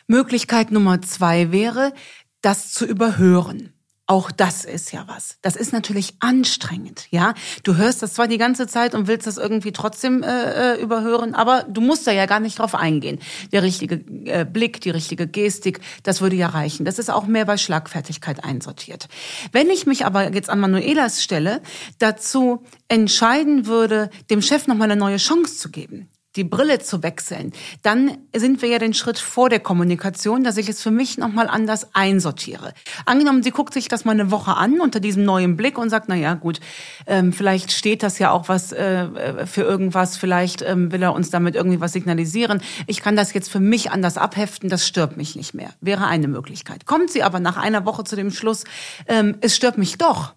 Möglichkeit 0.08 0.72
Nummer 0.72 1.02
zwei 1.02 1.52
wäre, 1.52 1.94
das 2.42 2.72
zu 2.72 2.86
überhören. 2.86 3.74
Auch 4.14 4.30
das 4.30 4.64
ist 4.64 4.92
ja 4.92 5.06
was. 5.08 5.38
Das 5.42 5.56
ist 5.56 5.74
natürlich 5.74 6.14
anstrengend, 6.20 7.08
ja. 7.10 7.34
Du 7.64 7.78
hörst 7.78 8.04
das 8.04 8.14
zwar 8.14 8.28
die 8.28 8.38
ganze 8.38 8.68
Zeit 8.68 8.94
und 8.94 9.08
willst 9.08 9.26
das 9.26 9.38
irgendwie 9.38 9.72
trotzdem 9.72 10.22
äh, 10.22 10.76
äh, 10.76 10.80
überhören, 10.80 11.34
aber 11.34 11.64
du 11.64 11.82
musst 11.82 12.06
da 12.06 12.12
ja 12.12 12.28
gar 12.28 12.40
nicht 12.40 12.60
drauf 12.60 12.76
eingehen. 12.76 13.18
Der 13.52 13.64
richtige 13.64 13.96
äh, 14.30 14.46
Blick, 14.46 14.82
die 14.82 14.92
richtige 14.92 15.26
Gestik, 15.26 15.80
das 16.04 16.22
würde 16.22 16.36
ja 16.36 16.46
reichen. 16.46 16.86
Das 16.86 17.00
ist 17.00 17.10
auch 17.10 17.26
mehr 17.26 17.46
bei 17.46 17.58
Schlagfertigkeit 17.58 18.44
einsortiert. 18.44 19.08
Wenn 19.52 19.72
ich 19.72 19.88
mich 19.88 20.06
aber 20.06 20.32
jetzt 20.32 20.52
an 20.52 20.60
Manuelas 20.60 21.24
Stelle 21.24 21.64
dazu 21.98 22.64
entscheiden 22.90 23.66
würde, 23.66 24.12
dem 24.30 24.44
Chef 24.44 24.68
noch 24.68 24.76
mal 24.76 24.84
eine 24.84 24.96
neue 24.96 25.18
Chance 25.18 25.58
zu 25.58 25.72
geben, 25.72 26.08
die 26.36 26.44
Brille 26.44 26.80
zu 26.80 27.04
wechseln, 27.04 27.52
dann 27.82 28.18
sind 28.36 28.62
wir 28.62 28.70
ja 28.70 28.80
den 28.80 28.94
Schritt 28.94 29.20
vor 29.20 29.50
der 29.50 29.60
Kommunikation, 29.60 30.44
dass 30.44 30.58
ich 30.58 30.70
es 30.70 30.82
für 30.82 30.92
mich 30.92 31.18
nochmal 31.18 31.48
anders 31.48 31.94
einsortiere. 31.94 32.74
Angenommen, 33.06 33.44
sie 33.44 33.52
guckt 33.52 33.74
sich 33.74 33.88
das 33.88 34.06
mal 34.06 34.12
eine 34.12 34.32
Woche 34.32 34.56
an 34.56 34.80
unter 34.80 35.00
diesem 35.00 35.26
neuen 35.26 35.56
Blick 35.56 35.78
und 35.78 35.90
sagt, 35.90 36.10
na 36.10 36.16
ja, 36.16 36.34
gut, 36.34 36.60
ähm, 37.06 37.34
vielleicht 37.34 37.72
steht 37.72 38.04
das 38.04 38.20
ja 38.20 38.32
auch 38.32 38.50
was 38.50 38.72
äh, 38.72 39.46
für 39.46 39.62
irgendwas, 39.62 40.18
vielleicht 40.18 40.62
ähm, 40.62 40.92
will 40.92 41.04
er 41.04 41.14
uns 41.14 41.30
damit 41.30 41.56
irgendwie 41.56 41.80
was 41.80 41.94
signalisieren. 41.94 42.62
Ich 42.88 43.02
kann 43.02 43.16
das 43.16 43.34
jetzt 43.34 43.52
für 43.52 43.60
mich 43.60 43.92
anders 43.92 44.18
abheften, 44.18 44.70
das 44.70 44.88
stört 44.88 45.18
mich 45.18 45.36
nicht 45.36 45.54
mehr. 45.54 45.70
Wäre 45.82 46.08
eine 46.08 46.28
Möglichkeit. 46.28 46.86
Kommt 46.86 47.12
sie 47.12 47.24
aber 47.24 47.40
nach 47.40 47.58
einer 47.58 47.86
Woche 47.86 48.04
zu 48.04 48.16
dem 48.16 48.32
Schluss, 48.32 48.64
ähm, 49.08 49.36
es 49.42 49.56
stört 49.56 49.78
mich 49.78 49.98
doch. 49.98 50.34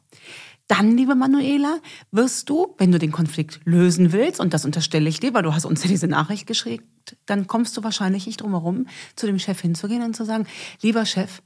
Dann, 0.69 0.97
liebe 0.97 1.15
Manuela, 1.15 1.79
wirst 2.11 2.51
du, 2.51 2.75
wenn 2.79 2.91
du 2.91 2.99
den 2.99 3.13
Konflikt 3.13 3.61
lösen 3.65 4.13
willst, 4.13 4.41
und 4.41 4.53
das 4.53 4.65
unterstelle 4.65 5.09
ich 5.09 5.21
dir, 5.21 5.33
weil 5.33 5.45
du 5.45 5.55
hast 5.55 5.65
uns 5.65 5.83
ja 5.85 5.89
diese 5.89 6.09
Nachricht 6.09 6.47
geschickt, 6.47 7.17
dann 7.27 7.47
kommst 7.47 7.77
du 7.77 7.85
wahrscheinlich 7.85 8.27
nicht 8.27 8.41
drum 8.41 8.51
herum, 8.51 8.87
zu 9.15 9.27
dem 9.27 9.39
Chef 9.39 9.61
hinzugehen 9.61 10.03
und 10.03 10.17
zu 10.17 10.25
sagen, 10.25 10.47
lieber 10.83 11.07
Chef, 11.07 11.41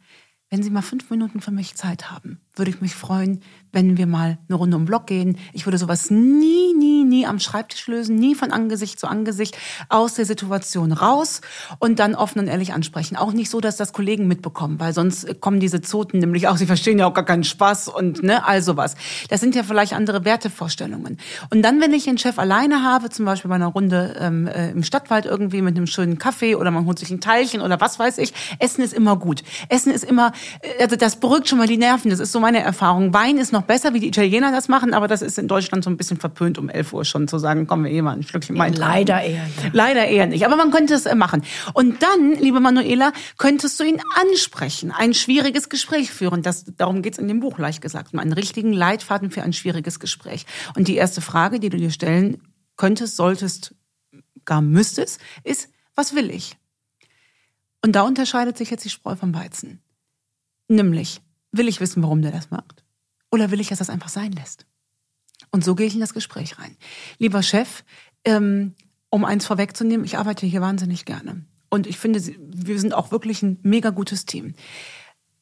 wenn 0.48 0.62
Sie 0.62 0.70
mal 0.70 0.82
fünf 0.82 1.10
Minuten 1.10 1.40
für 1.40 1.52
mich 1.52 1.76
Zeit 1.76 2.10
haben, 2.10 2.40
würde 2.56 2.70
ich 2.70 2.80
mich 2.80 2.94
freuen, 2.94 3.42
wenn 3.72 3.96
wir 3.96 4.06
mal 4.06 4.38
eine 4.48 4.56
Runde 4.56 4.76
um 4.76 4.82
den 4.82 4.86
Block 4.86 5.06
gehen. 5.06 5.38
Ich 5.52 5.66
würde 5.66 5.78
sowas 5.78 6.10
nie, 6.10 6.74
nie, 6.74 7.04
nie 7.04 7.26
am 7.26 7.38
Schreibtisch 7.38 7.86
lösen, 7.86 8.16
nie 8.16 8.34
von 8.34 8.52
Angesicht 8.52 8.98
zu 8.98 9.06
Angesicht 9.06 9.56
aus 9.88 10.14
der 10.14 10.24
Situation 10.24 10.92
raus 10.92 11.40
und 11.78 11.98
dann 11.98 12.14
offen 12.14 12.40
und 12.40 12.48
ehrlich 12.48 12.72
ansprechen. 12.72 13.16
Auch 13.16 13.32
nicht 13.32 13.50
so, 13.50 13.60
dass 13.60 13.76
das 13.76 13.92
Kollegen 13.92 14.26
mitbekommen, 14.28 14.80
weil 14.80 14.92
sonst 14.92 15.40
kommen 15.40 15.60
diese 15.60 15.80
Zoten 15.80 16.18
nämlich 16.18 16.48
auch, 16.48 16.56
sie 16.56 16.66
verstehen 16.66 16.98
ja 16.98 17.06
auch 17.06 17.14
gar 17.14 17.24
keinen 17.24 17.44
Spaß 17.44 17.88
und 17.88 18.22
ne, 18.22 18.44
all 18.44 18.62
sowas. 18.62 18.96
Das 19.28 19.40
sind 19.40 19.54
ja 19.54 19.62
vielleicht 19.62 19.92
andere 19.92 20.24
Wertevorstellungen. 20.24 21.18
Und 21.50 21.62
dann, 21.62 21.80
wenn 21.80 21.92
ich 21.92 22.04
den 22.04 22.18
Chef 22.18 22.38
alleine 22.38 22.82
habe, 22.82 23.10
zum 23.10 23.24
Beispiel 23.24 23.48
bei 23.48 23.54
einer 23.54 23.68
Runde 23.68 24.16
ähm, 24.18 24.46
äh, 24.46 24.70
im 24.70 24.82
Stadtwald 24.82 25.26
irgendwie 25.26 25.62
mit 25.62 25.76
einem 25.76 25.86
schönen 25.86 26.18
Kaffee 26.18 26.54
oder 26.54 26.70
man 26.70 26.86
holt 26.86 26.98
sich 26.98 27.10
ein 27.10 27.20
Teilchen 27.20 27.60
oder 27.60 27.80
was 27.80 27.98
weiß 27.98 28.18
ich, 28.18 28.32
Essen 28.58 28.82
ist 28.82 28.92
immer 28.92 29.16
gut. 29.16 29.42
Essen 29.68 29.92
ist 29.92 30.04
immer, 30.04 30.32
äh, 30.62 30.82
also 30.82 30.96
das 30.96 31.16
beruhigt 31.16 31.48
schon 31.48 31.58
mal 31.58 31.66
die 31.66 31.76
Nerven, 31.76 32.10
das 32.10 32.20
ist 32.20 32.32
so 32.32 32.40
meine 32.40 32.60
Erfahrung. 32.60 33.12
Wein 33.12 33.38
ist 33.38 33.52
noch 33.52 33.59
besser, 33.62 33.94
wie 33.94 34.00
die 34.00 34.08
Italiener 34.08 34.52
das 34.52 34.68
machen, 34.68 34.94
aber 34.94 35.08
das 35.08 35.22
ist 35.22 35.38
in 35.38 35.48
Deutschland 35.48 35.84
so 35.84 35.90
ein 35.90 35.96
bisschen 35.96 36.18
verpönt, 36.18 36.58
um 36.58 36.68
11 36.68 36.92
Uhr 36.92 37.04
schon 37.04 37.28
zu 37.28 37.38
sagen, 37.38 37.66
kommen 37.66 37.84
wir 37.84 37.90
eh 37.90 38.02
mal 38.02 38.12
ein 38.12 38.22
Schlückchen 38.22 38.58
Wein. 38.58 38.74
Leider 38.74 39.20
eher. 39.22 39.46
Ja. 39.46 39.70
Leider 39.72 40.06
eher 40.06 40.26
nicht, 40.26 40.44
aber 40.46 40.56
man 40.56 40.70
könnte 40.70 40.94
es 40.94 41.06
äh, 41.06 41.14
machen. 41.14 41.42
Und 41.74 42.02
dann, 42.02 42.32
liebe 42.32 42.60
Manuela, 42.60 43.12
könntest 43.38 43.78
du 43.80 43.84
ihn 43.84 44.00
ansprechen, 44.20 44.92
ein 44.92 45.14
schwieriges 45.14 45.68
Gespräch 45.68 46.10
führen. 46.10 46.42
Das, 46.42 46.64
darum 46.76 47.02
geht's 47.02 47.18
in 47.18 47.28
dem 47.28 47.40
Buch, 47.40 47.58
leicht 47.58 47.82
gesagt, 47.82 48.12
um 48.12 48.18
einen 48.18 48.32
richtigen 48.32 48.72
Leitfaden 48.72 49.30
für 49.30 49.42
ein 49.42 49.52
schwieriges 49.52 50.00
Gespräch. 50.00 50.46
Und 50.76 50.88
die 50.88 50.96
erste 50.96 51.20
Frage, 51.20 51.60
die 51.60 51.70
du 51.70 51.76
dir 51.76 51.90
stellen 51.90 52.42
könntest, 52.76 53.16
solltest, 53.16 53.74
gar 54.44 54.62
müsstest, 54.62 55.20
ist, 55.44 55.68
was 55.94 56.14
will 56.14 56.30
ich? 56.30 56.56
Und 57.82 57.92
da 57.92 58.02
unterscheidet 58.02 58.58
sich 58.58 58.70
jetzt 58.70 58.84
die 58.84 58.90
Spreu 58.90 59.16
vom 59.16 59.34
Weizen. 59.34 59.80
Nämlich, 60.68 61.20
will 61.52 61.68
ich 61.68 61.80
wissen, 61.80 62.02
warum 62.02 62.22
der 62.22 62.32
das 62.32 62.50
macht? 62.50 62.84
Oder 63.30 63.50
will 63.50 63.60
ich, 63.60 63.68
dass 63.68 63.78
das 63.78 63.90
einfach 63.90 64.08
sein 64.08 64.32
lässt? 64.32 64.66
Und 65.50 65.64
so 65.64 65.74
gehe 65.74 65.86
ich 65.86 65.94
in 65.94 66.00
das 66.00 66.14
Gespräch 66.14 66.58
rein. 66.58 66.76
Lieber 67.18 67.42
Chef, 67.42 67.84
ähm, 68.24 68.74
um 69.08 69.24
eins 69.24 69.46
vorwegzunehmen, 69.46 70.04
ich 70.04 70.18
arbeite 70.18 70.46
hier 70.46 70.60
wahnsinnig 70.60 71.04
gerne. 71.04 71.44
Und 71.68 71.86
ich 71.86 71.98
finde, 71.98 72.20
wir 72.38 72.78
sind 72.78 72.94
auch 72.94 73.12
wirklich 73.12 73.42
ein 73.42 73.58
mega 73.62 73.90
gutes 73.90 74.26
Team. 74.26 74.54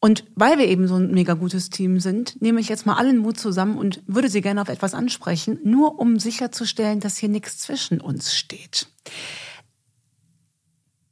Und 0.00 0.24
weil 0.36 0.58
wir 0.58 0.66
eben 0.66 0.86
so 0.86 0.94
ein 0.94 1.10
mega 1.10 1.34
gutes 1.34 1.70
Team 1.70 1.98
sind, 1.98 2.40
nehme 2.40 2.60
ich 2.60 2.68
jetzt 2.68 2.86
mal 2.86 2.94
allen 2.94 3.18
Mut 3.18 3.38
zusammen 3.40 3.76
und 3.76 4.00
würde 4.06 4.28
Sie 4.28 4.42
gerne 4.42 4.62
auf 4.62 4.68
etwas 4.68 4.94
ansprechen, 4.94 5.58
nur 5.64 5.98
um 5.98 6.20
sicherzustellen, 6.20 7.00
dass 7.00 7.16
hier 7.16 7.28
nichts 7.28 7.58
zwischen 7.58 8.00
uns 8.00 8.36
steht. 8.36 8.86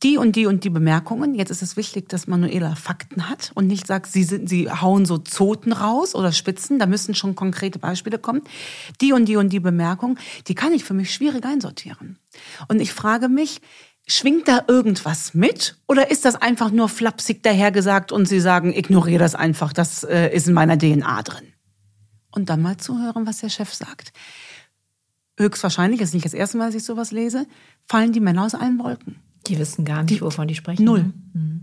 Die 0.02 0.18
und 0.18 0.36
die 0.36 0.46
und 0.46 0.62
die 0.64 0.70
Bemerkungen. 0.70 1.34
Jetzt 1.34 1.50
ist 1.50 1.62
es 1.62 1.76
wichtig, 1.76 2.08
dass 2.08 2.26
Manuela 2.26 2.74
Fakten 2.74 3.28
hat 3.28 3.50
und 3.54 3.66
nicht 3.66 3.86
sagt, 3.86 4.06
sie, 4.12 4.24
sind, 4.24 4.48
sie 4.48 4.70
hauen 4.70 5.06
so 5.06 5.18
Zoten 5.18 5.72
raus 5.72 6.14
oder 6.14 6.32
Spitzen. 6.32 6.78
Da 6.78 6.86
müssen 6.86 7.14
schon 7.14 7.34
konkrete 7.34 7.78
Beispiele 7.78 8.18
kommen. 8.18 8.42
Die 9.00 9.12
und 9.12 9.24
die 9.26 9.36
und 9.36 9.50
die 9.52 9.60
Bemerkung, 9.60 10.18
die 10.48 10.54
kann 10.54 10.72
ich 10.72 10.84
für 10.84 10.94
mich 10.94 11.14
schwierig 11.14 11.44
einsortieren. 11.46 12.18
Und 12.68 12.80
ich 12.80 12.92
frage 12.92 13.28
mich, 13.28 13.60
schwingt 14.06 14.48
da 14.48 14.64
irgendwas 14.68 15.34
mit? 15.34 15.76
Oder 15.86 16.10
ist 16.10 16.24
das 16.24 16.36
einfach 16.36 16.70
nur 16.70 16.88
flapsig 16.88 17.42
dahergesagt 17.42 18.12
und 18.12 18.26
Sie 18.26 18.40
sagen, 18.40 18.72
ignoriere 18.72 19.18
das 19.18 19.34
einfach, 19.34 19.72
das 19.72 20.04
äh, 20.04 20.28
ist 20.34 20.46
in 20.46 20.54
meiner 20.54 20.78
DNA 20.78 21.22
drin? 21.22 21.52
Und 22.30 22.50
dann 22.50 22.62
mal 22.62 22.76
zuhören, 22.76 23.26
was 23.26 23.38
der 23.38 23.48
Chef 23.48 23.72
sagt. 23.72 24.12
Höchstwahrscheinlich, 25.38 26.00
ist 26.00 26.14
nicht 26.14 26.24
das 26.24 26.34
erste 26.34 26.58
Mal, 26.58 26.66
dass 26.66 26.74
ich 26.74 26.84
sowas 26.84 27.10
lese, 27.10 27.46
fallen 27.86 28.12
die 28.12 28.20
Männer 28.20 28.44
aus 28.44 28.54
allen 28.54 28.78
Wolken. 28.78 29.16
Die 29.46 29.58
wissen 29.58 29.84
gar 29.84 30.02
nicht, 30.02 30.20
wovon 30.22 30.48
die 30.48 30.54
sprechen. 30.54 30.84
Null. 30.84 31.12
ne? 31.32 31.60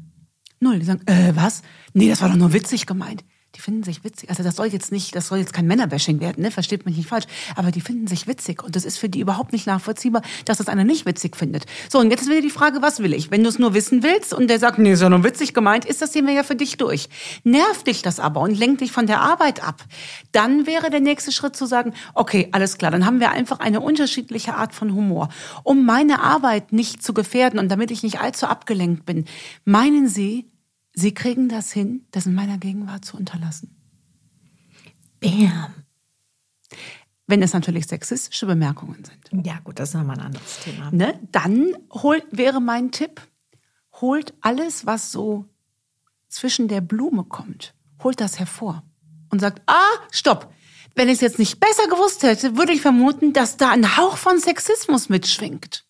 Null. 0.60 0.80
Die 0.80 0.86
sagen, 0.86 1.02
äh, 1.06 1.36
was? 1.36 1.62
Nee, 1.94 2.10
das 2.10 2.22
war 2.22 2.30
doch 2.30 2.36
nur 2.36 2.54
witzig 2.54 2.86
gemeint. 2.86 3.24
Die 3.56 3.62
finden 3.62 3.84
sich 3.84 4.04
witzig. 4.04 4.30
Also 4.30 4.42
das 4.42 4.56
soll 4.56 4.68
jetzt 4.68 4.92
nicht, 4.92 5.16
das 5.16 5.28
soll 5.28 5.38
jetzt 5.38 5.54
kein 5.54 5.68
Männerbashing 5.68 6.20
werden, 6.20 6.42
ne? 6.42 6.50
versteht 6.50 6.86
mich 6.86 6.98
nicht 6.98 7.08
falsch. 7.08 7.26
Aber 7.56 7.70
die 7.72 7.82
finden 7.82 8.08
sich 8.08 8.26
witzig 8.28 8.64
und 8.64 8.76
das 8.76 8.84
ist 8.84 8.98
für 8.98 9.10
die 9.10 9.20
überhaupt 9.20 9.54
nicht 9.54 9.68
nachvollziehbar, 9.68 10.24
dass 10.46 10.58
das 10.58 10.68
einer 10.68 10.84
nicht 10.84 11.06
witzig 11.06 11.38
findet. 11.38 11.66
So, 11.90 12.00
und 12.00 12.10
jetzt 12.10 12.24
ist 12.24 12.30
wieder 12.30 12.42
die 12.42 12.50
Frage, 12.50 12.82
was 12.82 13.00
will 13.00 13.14
ich? 13.14 13.30
Wenn 13.30 13.44
du 13.44 13.50
es 13.50 13.60
nur 13.60 13.76
wissen 13.76 14.02
willst 14.02 14.34
und 14.34 14.48
der 14.48 14.58
sagt, 14.58 14.80
nee, 14.80 14.94
ist 14.94 15.02
ja 15.02 15.10
nur 15.10 15.24
witzig 15.24 15.54
gemeint, 15.54 15.86
ist 15.86 16.02
das 16.02 16.12
Thema 16.12 16.32
ja 16.32 16.42
für 16.44 16.56
dich 16.56 16.78
durch. 16.78 17.10
Nervt 17.44 17.86
dich 17.86 18.02
das 18.02 18.20
aber 18.20 18.42
und 18.42 18.58
lenkt 18.58 18.82
dich 18.82 18.92
von 18.92 19.06
der 19.06 19.22
Arbeit 19.22 19.64
ab, 19.64 19.84
dann 20.32 20.66
wäre 20.66 20.90
der 20.90 21.00
nächste 21.00 21.32
Schritt 21.32 21.56
zu 21.56 21.68
sagen, 21.68 21.94
okay, 22.16 22.50
alles 22.54 22.80
klar, 22.80 22.90
dann 22.90 23.06
haben 23.06 23.20
wir 23.20 23.32
einfach 23.32 23.60
eine 23.60 23.82
unterschiedliche 23.82 24.56
Art 24.56 24.74
von 24.74 24.94
Humor. 24.96 25.30
Um 25.64 25.86
meine 25.86 26.22
Arbeit 26.22 26.74
nicht 26.74 27.04
zu 27.04 27.14
gefährden 27.14 27.60
und 27.60 27.70
damit 27.70 27.92
ich 27.92 28.02
nicht 28.02 28.20
allzu 28.20 28.48
abgelenkt 28.48 29.06
bin, 29.06 29.26
meinen 29.64 30.08
Sie, 30.08 30.48
Sie 30.94 31.14
kriegen 31.14 31.50
das 31.50 31.72
hin, 31.72 32.06
das 32.12 32.26
in 32.26 32.36
meiner 32.36 32.58
Gegenwart 32.58 33.04
zu 33.04 33.18
unterlassen. 33.18 33.76
Bam. 35.20 35.74
Wenn 37.26 37.42
es 37.42 37.54
natürlich 37.54 37.88
sexistische 37.88 38.46
Bemerkungen 38.46 39.04
sind. 39.04 39.46
Ja, 39.46 39.60
gut, 39.64 39.80
das 39.80 39.90
ist 39.90 39.96
nochmal 39.96 40.20
ein 40.20 40.28
anderes 40.28 40.60
Thema. 40.60 40.92
Ne? 40.92 41.20
Dann 41.32 41.76
holt, 41.92 42.26
wäre 42.32 42.62
mein 42.62 42.92
Tipp, 42.92 43.22
holt 44.02 44.34
alles, 44.42 44.86
was 44.86 45.12
so 45.12 45.46
zwischen 46.28 46.68
der 46.68 46.82
Blume 46.82 47.24
kommt, 47.24 47.74
holt 48.04 48.20
das 48.20 48.40
hervor 48.40 48.84
und 49.30 49.40
sagt, 49.40 49.62
ah, 49.68 49.92
stopp. 50.12 50.54
Wenn 50.96 51.08
ich 51.08 51.16
es 51.16 51.22
jetzt 51.22 51.40
nicht 51.40 51.60
besser 51.60 51.88
gewusst 51.88 52.22
hätte, 52.22 52.56
würde 52.56 52.74
ich 52.74 52.82
vermuten, 52.82 53.34
dass 53.34 53.58
da 53.58 53.72
ein 53.72 53.98
Hauch 53.98 54.18
von 54.18 54.40
Sexismus 54.40 55.10
mitschwingt. 55.10 55.86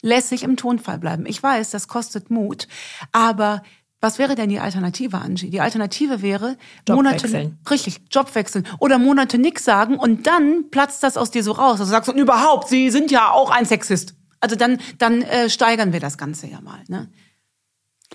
Lässig 0.00 0.42
im 0.42 0.56
Tonfall 0.56 0.98
bleiben. 0.98 1.26
Ich 1.26 1.42
weiß, 1.42 1.70
das 1.70 1.88
kostet 1.88 2.30
Mut, 2.30 2.66
aber 3.12 3.62
was 4.06 4.20
wäre 4.20 4.36
denn 4.36 4.48
die 4.48 4.60
Alternative, 4.60 5.18
Angie? 5.18 5.50
Die 5.50 5.60
Alternative 5.60 6.22
wäre 6.22 6.56
Job 6.86 6.96
Monate 6.96 7.24
wechseln. 7.24 7.58
richtig 7.68 8.02
Job 8.08 8.32
wechseln 8.36 8.64
oder 8.78 9.00
Monate 9.00 9.36
nix 9.36 9.64
sagen 9.64 9.98
und 9.98 10.28
dann 10.28 10.70
platzt 10.70 11.02
das 11.02 11.16
aus 11.16 11.32
dir 11.32 11.42
so 11.42 11.50
raus. 11.50 11.80
Also 11.80 11.90
sagst 11.90 12.06
du 12.06 12.12
und 12.12 12.18
überhaupt, 12.18 12.68
sie 12.68 12.90
sind 12.90 13.10
ja 13.10 13.32
auch 13.32 13.50
ein 13.50 13.66
Sexist. 13.66 14.14
Also 14.38 14.54
dann 14.54 14.78
dann 14.98 15.22
äh, 15.22 15.50
steigern 15.50 15.92
wir 15.92 15.98
das 15.98 16.18
Ganze 16.18 16.46
ja 16.46 16.60
mal. 16.60 16.78
Ne? 16.86 17.08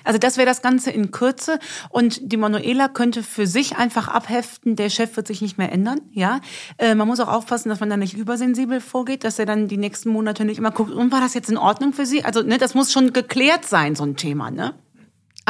Also 0.05 0.17
das 0.17 0.37
wäre 0.37 0.45
das 0.45 0.61
Ganze 0.61 0.91
in 0.91 1.11
Kürze 1.11 1.59
und 1.89 2.31
die 2.31 2.37
Manuela 2.37 2.87
könnte 2.87 3.21
für 3.21 3.45
sich 3.45 3.75
einfach 3.75 4.07
abheften, 4.07 4.77
der 4.77 4.89
Chef 4.89 5.17
wird 5.17 5.27
sich 5.27 5.41
nicht 5.41 5.57
mehr 5.57 5.73
ändern, 5.73 5.99
ja. 6.13 6.39
Äh, 6.77 6.95
man 6.95 7.09
muss 7.09 7.19
auch 7.19 7.27
aufpassen, 7.27 7.67
dass 7.67 7.81
man 7.81 7.89
da 7.89 7.97
nicht 7.97 8.15
übersensibel 8.15 8.79
vorgeht, 8.79 9.25
dass 9.25 9.39
er 9.39 9.45
dann 9.45 9.67
die 9.67 9.75
nächsten 9.75 10.09
Monate 10.09 10.45
nicht 10.45 10.57
immer 10.57 10.71
guckt, 10.71 10.91
und 10.91 11.11
war 11.11 11.19
das 11.19 11.33
jetzt 11.33 11.49
in 11.49 11.57
Ordnung 11.57 11.91
für 11.91 12.05
Sie? 12.05 12.23
Also 12.23 12.41
ne, 12.43 12.57
das 12.57 12.75
muss 12.75 12.93
schon 12.93 13.11
geklärt 13.11 13.65
sein, 13.65 13.95
so 13.95 14.05
ein 14.05 14.15
Thema, 14.15 14.49
ne? 14.51 14.73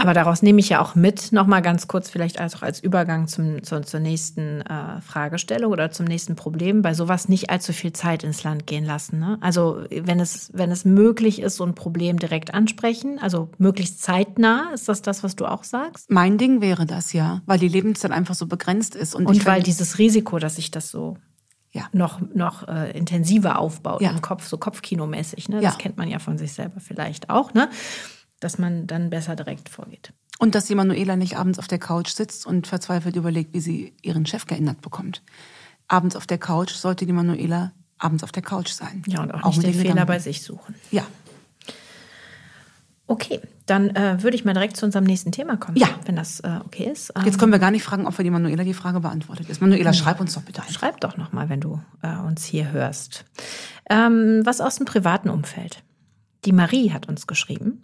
Aber 0.02 0.14
daraus 0.14 0.42
nehme 0.42 0.60
ich 0.60 0.70
ja 0.70 0.82
auch 0.82 0.96
mit, 0.96 1.32
nochmal 1.32 1.62
ganz 1.62 1.88
kurz, 1.88 2.10
vielleicht 2.10 2.40
als 2.40 2.56
auch 2.56 2.62
als 2.62 2.80
Übergang 2.80 3.28
zum, 3.28 3.64
zur, 3.64 3.84
zur 3.84 4.00
nächsten 4.00 4.62
äh, 4.62 5.02
Fragestellung 5.02 5.72
oder 5.72 5.92
zum 5.92 6.06
nächsten 6.06 6.36
Problem, 6.36 6.82
bei 6.82 6.94
sowas 6.94 7.30
nicht 7.30 7.50
allzu 7.50 7.74
viel 7.74 7.94
Zeit 7.94 8.24
ins 8.24 8.44
Land 8.44 8.68
gehen 8.68 8.86
lassen. 8.86 9.20
Ne? 9.20 9.38
Also 9.42 9.84
wenn 9.90 10.20
es, 10.20 10.50
wenn 10.54 10.72
es 10.72 10.86
möglich 10.86 11.42
ist, 11.42 11.56
so 11.58 11.64
ein 11.64 11.76
Problem 11.76 12.18
direkt 12.20 12.54
ansprechen, 12.54 13.20
also 13.20 13.50
möglichst 13.58 14.02
zeitnah, 14.02 14.72
ist 14.74 14.90
das 14.90 15.02
das, 15.02 15.24
was 15.24 15.36
du 15.36 15.46
auch 15.46 15.64
sagst? 15.64 16.10
Mein 16.10 16.38
Ding 16.38 16.62
wäre 16.62 16.86
das 16.86 17.14
ja, 17.14 17.42
weil 17.46 17.60
die 17.60 17.68
Lebenszeit 17.68 18.12
einfach 18.12 18.36
so 18.36 18.48
begrenzt 18.48 18.96
ist. 18.96 19.16
Und, 19.16 19.26
Und 19.28 19.38
ich 19.38 19.46
weil 19.46 19.62
dieses 19.64 19.98
Risiko, 19.98 20.40
dass 20.40 20.56
sich 20.56 20.72
das 20.72 20.90
so 20.90 21.18
Ja. 21.72 21.84
noch, 21.94 22.20
noch 22.34 22.68
äh, 22.68 22.92
intensiver 22.98 23.60
aufbaut 23.60 24.02
Ja. 24.02 24.10
im 24.12 24.22
Kopf, 24.22 24.46
so 24.48 24.58
Kopfkinomäßig. 24.58 25.48
Ne? 25.50 25.58
Ja. 25.58 25.62
Das 25.62 25.78
kennt 25.78 25.98
man 25.98 26.10
ja 26.10 26.20
von 26.20 26.38
sich 26.38 26.54
selber 26.54 26.80
vielleicht 26.80 27.30
auch, 27.30 27.54
ne? 27.54 27.70
Dass 28.42 28.58
man 28.58 28.86
dann 28.88 29.10
besser 29.10 29.38
direkt 29.38 29.70
vorgeht. 29.70 30.12
Und 30.40 30.56
dass 30.56 30.66
die 30.66 30.76
Manuela 30.76 31.16
nicht 31.16 31.38
abends 31.38 31.60
auf 31.60 31.68
der 31.68 31.80
Couch 31.80 32.10
sitzt 32.10 32.46
und 32.46 32.68
verzweifelt 32.68 33.16
überlegt, 33.16 33.54
wie 33.54 33.62
sie 33.62 33.94
ihren 34.02 34.26
Chef 34.26 34.46
geändert 34.48 34.82
bekommt. 34.82 35.22
Abends 35.88 36.16
auf 36.16 36.28
der 36.28 36.40
Couch 36.40 36.72
sollte 36.74 37.06
die 37.06 37.14
Manuela 37.14 37.72
abends 37.98 38.24
auf 38.24 38.32
der 38.32 38.42
Couch 38.42 38.70
sein. 38.70 39.04
Ja, 39.08 39.22
und 39.22 39.32
auch, 39.32 39.46
nicht 39.46 39.58
mit 39.58 39.66
den 39.68 39.74
den 39.74 39.82
Fehler 39.92 40.06
bei 40.06 40.20
sich 40.20 40.42
suchen. 40.42 40.76
Ja. 40.90 41.06
Okay, 43.08 43.42
dann 43.66 43.90
äh, 43.90 44.24
würde 44.24 44.36
ich 44.36 44.46
mal 44.46 44.54
direkt 44.54 44.78
zu 44.78 44.86
unserem 44.86 45.04
nächsten 45.04 45.32
Thema 45.34 45.58
kommen, 45.58 45.78
Ja. 45.78 45.88
wenn 46.06 46.16
das 46.16 46.40
äh, 46.40 46.60
okay 46.66 46.90
ist. 46.90 47.12
Ähm, 47.16 47.26
Jetzt 47.26 47.40
können 47.40 47.52
wir 47.52 47.60
gar 47.60 47.72
nicht 47.72 47.84
fragen, 47.84 48.08
ob 48.08 48.14
für 48.14 48.24
die 48.24 48.30
Manuela 48.30 48.64
die 48.64 48.74
Frage 48.74 49.02
beantwortet 49.02 49.50
ist. 49.50 49.62
Manuela, 49.62 49.92
schreib 49.92 50.22
uns 50.22 50.34
doch 50.34 50.44
bitte 50.44 50.64
ein. 50.64 50.72
Schreib 50.72 51.02
doch 51.02 51.18
noch 51.18 51.34
mal, 51.34 51.50
wenn 51.50 51.60
du 51.60 51.82
äh, 52.02 52.16
uns 52.16 52.46
hier 52.46 52.72
hörst. 52.72 53.26
Ähm, 53.90 54.42
was 54.46 54.62
aus 54.62 54.78
dem 54.78 54.86
privaten 54.86 55.30
Umfeld. 55.30 55.84
Die 56.46 56.54
Marie 56.54 56.92
hat 56.92 57.08
uns 57.10 57.28
geschrieben. 57.28 57.82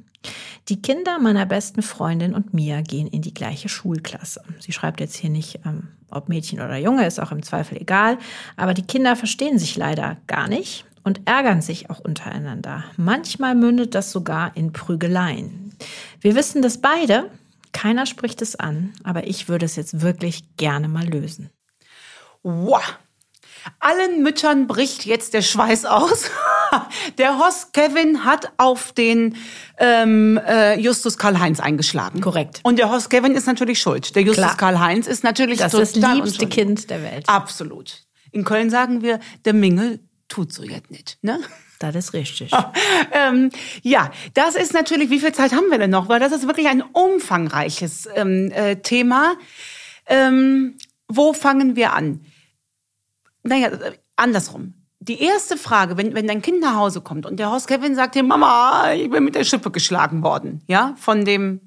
Die 0.70 0.82
Kinder 0.82 1.20
meiner 1.20 1.46
besten 1.46 1.82
Freundin 1.82 2.34
und 2.34 2.54
mir 2.54 2.82
gehen 2.82 3.08
in 3.08 3.22
die 3.22 3.34
gleiche 3.34 3.70
Schulklasse. 3.70 4.44
Sie 4.60 4.74
schreibt 4.74 5.00
jetzt 5.00 5.16
hier 5.16 5.30
nicht, 5.30 5.62
ähm, 5.66 5.90
ob 6.12 6.28
Mädchen 6.28 6.60
oder 6.60 6.78
Junge, 6.78 7.06
ist 7.06 7.20
auch 7.20 7.32
im 7.32 7.44
Zweifel 7.44 7.78
egal. 7.82 8.18
Aber 8.58 8.74
die 8.74 8.86
Kinder 8.86 9.16
verstehen 9.16 9.60
sich 9.60 9.78
leider 9.78 10.18
gar 10.28 10.48
nicht 10.50 10.86
und 11.04 11.22
ärgern 11.26 11.62
sich 11.62 11.90
auch 11.90 12.00
untereinander. 12.00 12.84
Manchmal 12.98 13.56
mündet 13.56 13.96
das 13.96 14.12
sogar 14.12 14.58
in 14.58 14.74
Prügeleien. 14.74 15.74
Wir 16.20 16.36
wissen 16.36 16.62
das 16.62 16.82
beide. 16.82 17.32
Keiner 17.72 18.06
spricht 18.06 18.42
es 18.42 18.56
an, 18.58 18.94
aber 19.04 19.28
ich 19.28 19.48
würde 19.48 19.66
es 19.66 19.78
jetzt 19.78 20.02
wirklich 20.02 20.58
gerne 20.58 20.90
mal 20.90 21.08
lösen. 21.08 21.50
Wow. 22.44 22.98
Allen 23.80 24.24
Müttern 24.24 24.68
bricht 24.68 25.06
jetzt 25.06 25.34
der 25.34 25.42
Schweiß 25.42 25.86
aus. 25.86 26.30
Der 27.18 27.40
Host 27.40 27.74
Kevin 27.74 28.26
hat 28.26 28.52
auf 28.58 28.92
den 28.92 29.38
ähm, 29.78 30.38
äh, 30.46 30.78
Justus 30.78 31.18
Karl-Heinz 31.18 31.62
eingeschlagen. 31.62 32.20
Korrekt. 32.20 32.60
Und 32.64 32.78
der 32.78 32.92
Host 32.92 33.10
Kevin 33.10 33.36
ist 33.36 33.48
natürlich 33.48 33.80
schuld. 33.80 34.16
Der 34.16 34.24
Justus. 34.24 34.58
Karl-Heinz 34.58 35.08
ist 35.08 35.24
natürlich 35.24 35.60
Das 35.60 35.74
ist 35.74 35.96
das 35.96 35.96
liebste 35.96 36.22
unschuldig. 36.22 36.50
Kind 36.50 36.90
der 36.90 37.04
Welt. 37.04 37.30
Absolut. 37.30 38.04
In 38.32 38.44
Köln 38.44 38.70
sagen 38.70 39.02
wir, 39.02 39.20
der 39.46 39.54
Mingel 39.54 40.02
tut 40.28 40.52
so 40.52 40.62
jetzt 40.64 40.92
nicht. 40.92 41.18
Ne? 41.22 41.40
Das 41.80 41.96
ist 41.96 42.14
richtig. 42.14 42.52
ähm, 43.12 43.50
ja, 43.82 44.12
das 44.34 44.56
ist 44.56 44.74
natürlich, 44.74 45.10
wie 45.10 45.20
viel 45.20 45.32
Zeit 45.32 45.54
haben 45.54 45.70
wir 45.70 45.78
denn 45.78 45.92
noch? 45.92 46.10
Weil 46.10 46.20
das 46.20 46.32
ist 46.32 46.48
wirklich 46.48 46.68
ein 46.68 46.82
umfangreiches 46.82 48.10
ähm, 48.16 48.52
äh, 48.52 48.78
Thema. 48.78 49.36
Ähm, 50.06 50.78
wo 51.08 51.34
fangen 51.34 51.76
wir 51.76 51.94
an? 51.94 52.26
Naja, 53.48 53.68
äh, 53.70 53.98
andersrum. 54.16 54.74
Die 55.00 55.22
erste 55.22 55.58
Frage, 55.58 55.96
wenn, 55.96 56.16
wenn 56.16 56.28
dein 56.28 56.42
Kind 56.42 56.60
nach 56.60 56.76
Hause 56.76 57.02
kommt 57.02 57.26
und 57.26 57.38
der 57.38 57.52
Horst 57.52 57.68
Kevin 57.68 57.96
sagt 57.96 58.16
dir, 58.16 58.24
Mama, 58.24 58.92
ich 58.94 59.10
bin 59.10 59.24
mit 59.24 59.36
der 59.36 59.44
Schippe 59.44 59.72
geschlagen 59.72 60.24
worden, 60.24 60.64
ja, 60.68 60.96
von 60.98 61.24
dem 61.24 61.62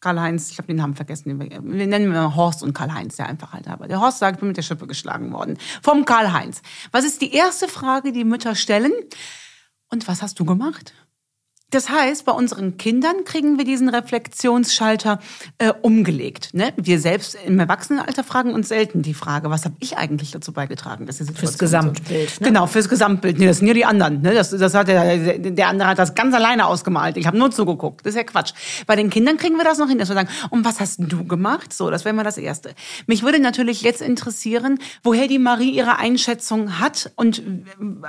Karl-Heinz, 0.00 0.50
ich 0.50 0.58
habe 0.58 0.66
den 0.66 0.76
Namen 0.76 0.94
vergessen, 0.94 1.38
wir 1.38 1.86
nennen 1.86 2.12
ihn 2.12 2.36
Horst 2.36 2.62
und 2.62 2.72
Karl-Heinz, 2.72 3.16
der 3.16 3.28
einfach 3.28 3.52
halt 3.52 3.68
aber. 3.68 3.86
Der 3.86 4.00
Horst 4.00 4.18
sagt, 4.18 4.36
ich 4.36 4.40
bin 4.40 4.48
mit 4.48 4.56
der 4.56 4.62
Schippe 4.62 4.86
geschlagen 4.86 5.30
worden. 5.32 5.58
Vom 5.82 6.06
Karl-Heinz. 6.06 6.62
Was 6.90 7.04
ist 7.04 7.20
die 7.20 7.34
erste 7.34 7.68
Frage, 7.68 8.12
die 8.12 8.24
Mütter 8.24 8.54
stellen? 8.54 8.92
Und 9.90 10.08
was 10.08 10.22
hast 10.22 10.40
du 10.40 10.46
gemacht? 10.46 10.94
Das 11.70 11.88
heißt, 11.88 12.24
bei 12.24 12.32
unseren 12.32 12.76
Kindern 12.76 13.24
kriegen 13.24 13.58
wir 13.58 13.64
diesen 13.64 13.88
Reflexionsschalter 13.88 15.20
äh, 15.58 15.72
umgelegt. 15.82 16.50
Ne? 16.52 16.72
Wir 16.76 16.98
selbst 16.98 17.36
im 17.46 17.58
Erwachsenenalter 17.58 18.24
fragen 18.24 18.52
uns 18.54 18.68
selten 18.68 19.02
die 19.02 19.14
Frage, 19.14 19.50
was 19.50 19.64
habe 19.64 19.76
ich 19.80 19.96
eigentlich 19.96 20.32
dazu 20.32 20.52
beigetragen, 20.52 21.06
dass 21.06 21.18
die 21.18 21.24
Situation 21.24 21.48
Fürs 21.48 21.58
Gesamtbild, 21.58 22.40
ne? 22.40 22.46
Genau, 22.46 22.66
fürs 22.66 22.88
Gesamtbild. 22.88 23.38
Nee, 23.38 23.46
das 23.46 23.58
sind 23.58 23.68
ja 23.68 23.74
die 23.74 23.84
anderen. 23.84 24.22
Ne? 24.22 24.34
Das, 24.34 24.50
das 24.50 24.74
hat 24.74 24.88
der, 24.88 25.38
der 25.38 25.68
andere 25.68 25.88
hat 25.88 25.98
das 25.98 26.14
ganz 26.14 26.34
alleine 26.34 26.66
ausgemalt. 26.66 27.16
Ich 27.16 27.26
habe 27.26 27.38
nur 27.38 27.50
zugeguckt. 27.50 28.04
Das 28.04 28.14
ist 28.14 28.16
ja 28.16 28.24
Quatsch. 28.24 28.52
Bei 28.86 28.96
den 28.96 29.10
Kindern 29.10 29.36
kriegen 29.36 29.56
wir 29.56 29.64
das 29.64 29.78
noch 29.78 29.88
hin, 29.88 29.98
dass 29.98 30.08
wir 30.08 30.14
sagen, 30.14 30.28
und 30.50 30.64
was 30.64 30.80
hast 30.80 30.98
du 31.00 31.24
gemacht? 31.24 31.72
So, 31.72 31.90
das 31.90 32.04
wäre 32.04 32.14
mal 32.14 32.24
das 32.24 32.38
Erste. 32.38 32.74
Mich 33.06 33.22
würde 33.22 33.38
natürlich 33.38 33.82
jetzt 33.82 34.02
interessieren, 34.02 34.78
woher 35.02 35.28
die 35.28 35.38
Marie 35.38 35.70
ihre 35.70 35.98
Einschätzung 35.98 36.80
hat 36.80 37.12
und 37.16 37.42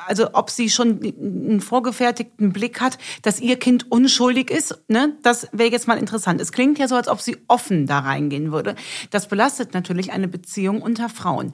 also 0.07 0.29
ob 0.33 0.49
sie 0.49 0.69
schon 0.69 0.99
einen 1.01 1.61
vorgefertigten 1.61 2.53
Blick 2.53 2.81
hat, 2.81 2.97
dass 3.21 3.39
ihr 3.39 3.50
Kind 3.57 3.91
unschuldig 3.91 4.49
ist. 4.49 4.83
Ne? 4.87 5.17
Das 5.23 5.47
wäre 5.51 5.71
jetzt 5.71 5.87
mal 5.87 5.97
interessant. 5.97 6.41
Es 6.41 6.51
klingt 6.51 6.79
ja 6.79 6.87
so, 6.87 6.95
als 6.95 7.07
ob 7.07 7.21
sie 7.21 7.37
offen 7.47 7.87
da 7.87 7.99
reingehen 7.99 8.51
würde. 8.51 8.75
Das 9.09 9.27
belastet 9.27 9.73
natürlich 9.73 10.11
eine 10.11 10.27
Beziehung 10.27 10.81
unter 10.81 11.09
Frauen. 11.09 11.53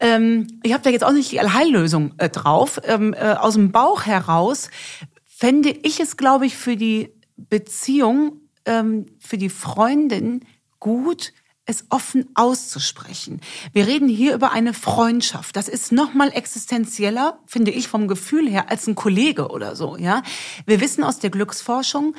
Ähm, 0.00 0.60
ich 0.62 0.72
habe 0.72 0.82
da 0.82 0.90
jetzt 0.90 1.04
auch 1.04 1.12
nicht 1.12 1.32
die 1.32 1.40
Allheillösung 1.40 2.14
äh, 2.18 2.28
drauf. 2.28 2.80
Ähm, 2.84 3.14
äh, 3.14 3.34
aus 3.34 3.54
dem 3.54 3.72
Bauch 3.72 4.06
heraus 4.06 4.70
fände 5.24 5.70
ich 5.70 6.00
es, 6.00 6.16
glaube 6.16 6.46
ich, 6.46 6.56
für 6.56 6.76
die 6.76 7.10
Beziehung, 7.36 8.40
ähm, 8.64 9.06
für 9.18 9.38
die 9.38 9.50
Freundin 9.50 10.44
gut, 10.78 11.32
es 11.66 11.84
offen 11.88 12.28
auszusprechen. 12.34 13.40
Wir 13.72 13.86
reden 13.86 14.08
hier 14.08 14.34
über 14.34 14.52
eine 14.52 14.74
Freundschaft. 14.74 15.56
Das 15.56 15.68
ist 15.68 15.92
noch 15.92 16.12
mal 16.12 16.28
existenzieller, 16.28 17.38
finde 17.46 17.70
ich, 17.70 17.88
vom 17.88 18.06
Gefühl 18.06 18.48
her, 18.48 18.70
als 18.70 18.86
ein 18.86 18.94
Kollege 18.94 19.48
oder 19.48 19.74
so, 19.76 19.96
ja. 19.96 20.22
Wir 20.66 20.80
wissen 20.80 21.04
aus 21.04 21.18
der 21.18 21.30
Glücksforschung, 21.30 22.14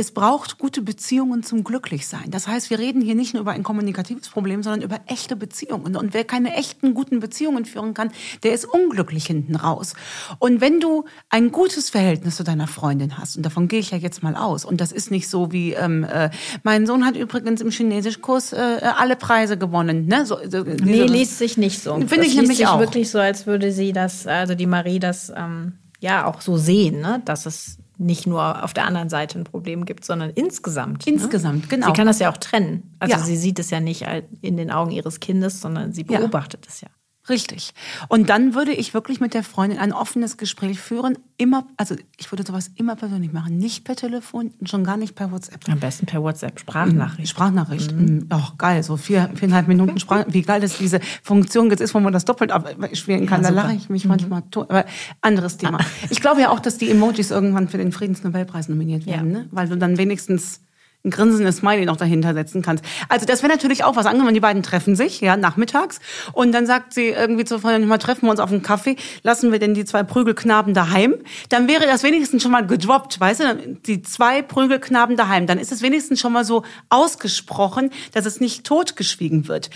es 0.00 0.12
braucht 0.12 0.58
gute 0.58 0.80
Beziehungen 0.80 1.42
zum 1.42 1.64
Glücklichsein. 1.64 2.30
Das 2.30 2.46
heißt, 2.46 2.70
wir 2.70 2.78
reden 2.78 3.02
hier 3.02 3.16
nicht 3.16 3.34
nur 3.34 3.40
über 3.40 3.50
ein 3.50 3.64
kommunikatives 3.64 4.28
Problem, 4.28 4.62
sondern 4.62 4.82
über 4.82 5.00
echte 5.06 5.34
Beziehungen. 5.34 5.96
Und 5.96 6.14
wer 6.14 6.22
keine 6.22 6.54
echten 6.54 6.94
guten 6.94 7.18
Beziehungen 7.18 7.64
führen 7.64 7.94
kann, 7.94 8.12
der 8.44 8.52
ist 8.52 8.64
unglücklich 8.64 9.26
hinten 9.26 9.56
raus. 9.56 9.94
Und 10.38 10.60
wenn 10.60 10.78
du 10.78 11.04
ein 11.30 11.50
gutes 11.50 11.90
Verhältnis 11.90 12.36
zu 12.36 12.44
deiner 12.44 12.68
Freundin 12.68 13.18
hast, 13.18 13.36
und 13.36 13.42
davon 13.44 13.66
gehe 13.66 13.80
ich 13.80 13.90
ja 13.90 13.98
jetzt 13.98 14.22
mal 14.22 14.36
aus, 14.36 14.64
und 14.64 14.80
das 14.80 14.92
ist 14.92 15.10
nicht 15.10 15.28
so 15.28 15.50
wie, 15.50 15.72
ähm, 15.72 16.04
äh, 16.04 16.30
mein 16.62 16.86
Sohn 16.86 17.04
hat 17.04 17.16
übrigens 17.16 17.60
im 17.60 17.70
Chinesischkurs 17.70 18.52
äh, 18.52 18.80
alle 18.96 19.16
Preise 19.16 19.58
gewonnen. 19.58 20.06
Ne? 20.06 20.24
So, 20.26 20.38
so, 20.48 20.62
nee, 20.62 21.02
liest 21.06 21.38
sich 21.38 21.56
nicht 21.56 21.82
so. 21.82 21.94
Finde 21.94 22.24
ich 22.24 22.36
nämlich 22.36 22.58
sich 22.58 22.68
auch. 22.68 22.78
wirklich 22.78 23.10
so, 23.10 23.18
als 23.18 23.48
würde 23.48 23.72
sie 23.72 23.92
das, 23.92 24.28
also 24.28 24.54
die 24.54 24.66
Marie 24.66 25.00
das 25.00 25.32
ähm, 25.36 25.72
ja 25.98 26.24
auch 26.24 26.40
so 26.40 26.56
sehen, 26.56 27.00
ne? 27.00 27.20
dass 27.24 27.46
es 27.46 27.78
nicht 27.98 28.26
nur 28.26 28.62
auf 28.64 28.72
der 28.72 28.84
anderen 28.84 29.08
Seite 29.08 29.38
ein 29.38 29.44
Problem 29.44 29.84
gibt, 29.84 30.04
sondern 30.04 30.30
insgesamt. 30.30 31.06
Ne? 31.06 31.12
Insgesamt, 31.12 31.62
ne? 31.62 31.68
genau. 31.68 31.86
Sie 31.88 31.92
kann 31.92 32.06
das 32.06 32.20
ja 32.20 32.30
auch 32.30 32.36
trennen. 32.36 32.94
Also 33.00 33.16
ja. 33.16 33.20
sie 33.20 33.36
sieht 33.36 33.58
es 33.58 33.70
ja 33.70 33.80
nicht 33.80 34.06
in 34.40 34.56
den 34.56 34.70
Augen 34.70 34.92
ihres 34.92 35.20
Kindes, 35.20 35.60
sondern 35.60 35.92
sie 35.92 36.04
beobachtet 36.04 36.64
ja. 36.66 36.70
es 36.70 36.80
ja. 36.80 36.88
Richtig. 37.28 37.74
Und 38.08 38.30
dann 38.30 38.54
würde 38.54 38.72
ich 38.72 38.94
wirklich 38.94 39.20
mit 39.20 39.34
der 39.34 39.42
Freundin 39.42 39.78
ein 39.78 39.92
offenes 39.92 40.36
Gespräch 40.36 40.80
führen. 40.80 41.18
Immer, 41.36 41.66
also 41.76 41.94
ich 42.16 42.30
würde 42.32 42.44
sowas 42.46 42.70
immer 42.76 42.96
persönlich 42.96 43.32
machen. 43.32 43.58
Nicht 43.58 43.84
per 43.84 43.96
Telefon 43.96 44.52
schon 44.64 44.84
gar 44.84 44.96
nicht 44.96 45.14
per 45.14 45.30
WhatsApp. 45.30 45.68
Am 45.68 45.78
besten 45.78 46.06
per 46.06 46.22
WhatsApp. 46.22 46.58
Sprachnachricht. 46.58 47.18
Mhm. 47.18 47.26
Sprachnachricht. 47.26 47.92
Mhm. 47.92 48.28
Oh, 48.32 48.52
geil. 48.56 48.82
So 48.82 48.96
vier, 48.96 49.30
viereinhalb 49.34 49.68
Minuten 49.68 49.98
Sprach. 49.98 50.24
Wie 50.28 50.42
geil 50.42 50.60
das 50.60 50.78
diese 50.78 51.00
Funktion 51.22 51.70
jetzt 51.70 51.80
ist, 51.80 51.94
wo 51.94 52.00
man 52.00 52.12
das 52.12 52.24
doppelt 52.24 52.50
abspielen 52.50 53.26
kann. 53.26 53.42
Ja, 53.42 53.50
da 53.50 53.54
lache 53.54 53.74
ich 53.74 53.88
mich 53.88 54.04
mhm. 54.04 54.10
manchmal 54.10 54.42
tot. 54.50 54.70
Aber 54.70 54.84
anderes 55.20 55.56
Thema. 55.56 55.78
Ich 56.10 56.20
glaube 56.20 56.40
ja 56.40 56.50
auch, 56.50 56.60
dass 56.60 56.78
die 56.78 56.90
Emojis 56.90 57.30
irgendwann 57.30 57.68
für 57.68 57.78
den 57.78 57.92
Friedensnobelpreis 57.92 58.68
nominiert 58.68 59.06
werden, 59.06 59.32
ja. 59.32 59.38
ne? 59.40 59.48
weil 59.50 59.68
du 59.68 59.76
dann 59.76 59.98
wenigstens 59.98 60.60
ein 61.04 61.10
grinsendes 61.10 61.58
Smiley 61.58 61.86
noch 61.86 61.96
dahinter 61.96 62.34
setzen 62.34 62.60
kannst. 62.60 62.84
Also 63.08 63.24
das 63.24 63.42
wäre 63.42 63.52
natürlich 63.52 63.84
auch 63.84 63.96
was. 63.96 64.06
Angenommen, 64.06 64.34
die 64.34 64.40
beiden 64.40 64.62
treffen 64.62 64.96
sich, 64.96 65.20
ja, 65.20 65.36
nachmittags. 65.36 66.00
Und 66.32 66.52
dann 66.52 66.66
sagt 66.66 66.92
sie 66.92 67.08
irgendwie 67.08 67.44
zu 67.44 67.58
Freundin, 67.60 67.88
mal 67.88 67.98
treffen 67.98 68.26
wir 68.26 68.30
uns 68.30 68.40
auf 68.40 68.50
einen 68.50 68.62
Kaffee, 68.62 68.96
lassen 69.22 69.52
wir 69.52 69.58
denn 69.58 69.74
die 69.74 69.84
zwei 69.84 70.02
Prügelknaben 70.02 70.74
daheim. 70.74 71.14
Dann 71.50 71.68
wäre 71.68 71.86
das 71.86 72.02
wenigstens 72.02 72.42
schon 72.42 72.52
mal 72.52 72.66
gedroppt, 72.66 73.20
weißt 73.20 73.40
du? 73.40 73.78
Die 73.86 74.02
zwei 74.02 74.42
Prügelknaben 74.42 75.16
daheim. 75.16 75.46
Dann 75.46 75.58
ist 75.58 75.72
es 75.72 75.82
wenigstens 75.82 76.20
schon 76.20 76.32
mal 76.32 76.44
so 76.44 76.64
ausgesprochen, 76.88 77.90
dass 78.12 78.26
es 78.26 78.40
nicht 78.40 78.64
totgeschwiegen 78.64 79.46
wird. 79.46 79.70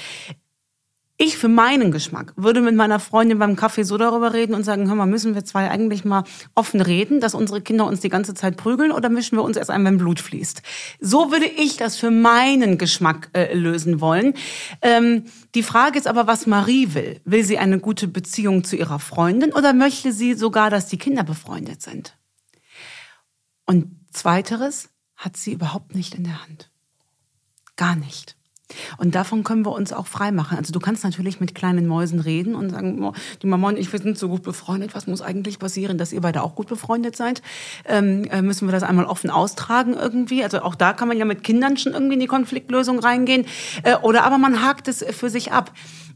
Ich 1.19 1.37
für 1.37 1.49
meinen 1.49 1.93
Geschmack 1.93 2.33
würde 2.37 2.61
mit 2.63 2.75
meiner 2.75 2.99
Freundin 2.99 3.39
beim 3.39 3.55
Kaffee 3.55 3.85
so 3.85 3.99
darüber 3.99 4.33
reden 4.33 4.55
und 4.55 4.65
sagen, 4.65 4.89
hör 4.89 4.95
mal, 4.95 5.07
müssen 5.07 5.35
wir 5.35 5.45
zwei 5.45 5.71
eigentlich 5.71 6.05
mal 6.05 6.25
offen 6.55 6.81
reden, 6.81 7.21
dass 7.21 7.35
unsere 7.35 7.61
Kinder 7.61 7.87
uns 7.87 8.01
die 8.01 8.09
ganze 8.09 8.35
Zeit 8.35 8.57
prügeln 8.57 8.91
oder 8.91 9.09
mischen 9.09 9.37
wir 9.37 9.45
uns 9.45 9.57
erst 9.57 9.71
ein, 9.71 9.85
wenn 9.85 9.99
Blut 9.99 10.21
fließt? 10.21 10.63
So 11.01 11.31
würde 11.31 11.47
ich 11.47 11.77
das 11.77 11.97
für 11.97 12.11
meinen 12.11 12.79
Geschmack 12.79 13.29
äh, 13.35 13.55
lösen 13.55 14.01
wollen. 14.01 14.35
Ähm, 14.81 15.25
die 15.55 15.63
Frage 15.63 15.99
ist 15.99 16.09
aber, 16.09 16.27
was 16.27 16.47
Marie 16.47 16.95
will. 16.95 17.21
Will 17.25 17.45
sie 17.45 17.59
eine 17.59 17.79
gute 17.79 18.09
Beziehung 18.09 18.65
zu 18.65 18.77
ihrer 18.77 18.99
Freundin 18.99 19.53
oder 19.53 19.75
möchte 19.75 20.13
sie 20.13 20.35
sogar, 20.35 20.71
dass 20.71 20.89
die 20.89 20.99
Kinder 20.99 21.25
befreundet 21.25 21.83
sind? 21.83 22.17
Und 23.67 24.01
zweiteres 24.13 24.89
hat 25.15 25.37
sie 25.37 25.53
überhaupt 25.53 25.95
nicht 25.95 26.15
in 26.15 26.25
der 26.25 26.43
Hand. 26.43 26.71
Gar 27.77 27.97
nicht. 27.97 28.37
Und 28.99 29.15
davon 29.15 29.45
können 29.45 29.65
wir 29.65 29.73
uns 29.73 29.93
auch 29.93 30.07
frei 30.07 30.33
machen. 30.33 30.59
Also 30.59 30.73
du 30.73 30.81
kannst 30.81 31.05
natürlich 31.05 31.41
mit 31.41 31.55
kleinen 31.55 31.87
Mäusen 31.87 32.21
reden 32.21 32.55
und 32.55 32.71
sagen, 32.71 33.13
die 33.43 33.47
Mama 33.47 33.69
und 33.69 33.79
ich, 33.79 33.93
wir 33.93 34.01
sind 34.01 34.19
so 34.19 34.29
gut 34.29 34.43
befreundet. 34.43 34.95
Was 34.95 35.07
muss 35.07 35.23
eigentlich 35.23 35.59
passieren, 35.59 35.99
dass 35.99 36.13
ihr 36.13 36.21
beide 36.21 36.43
auch 36.43 36.55
gut 36.55 36.69
befreundet 36.69 37.17
seid? 37.17 37.43
Ähm, 37.87 38.25
äh, 38.25 38.43
müssen 38.43 38.69
wir 38.69 38.73
das 38.73 38.83
einmal 38.83 39.07
offen 39.07 39.31
austragen 39.31 39.95
irgendwie? 39.95 40.45
Also 40.45 40.63
auch 40.63 40.75
da 40.75 40.93
kann 40.93 41.09
man 41.09 41.17
ja 41.17 41.25
mit 41.25 41.45
Kindern 41.45 41.77
schon 41.77 41.93
irgendwie 41.93 42.15
in 42.15 42.21
die 42.21 42.27
Konfliktlösung 42.27 42.99
reingehen. 42.99 43.47
Äh, 43.83 43.97
oder 43.97 44.25
aber 44.25 44.39
man 44.39 44.63
hakt 44.63 44.89
es 44.89 45.05
für 45.11 45.31
sich 45.31 45.53
ab. 45.53 45.73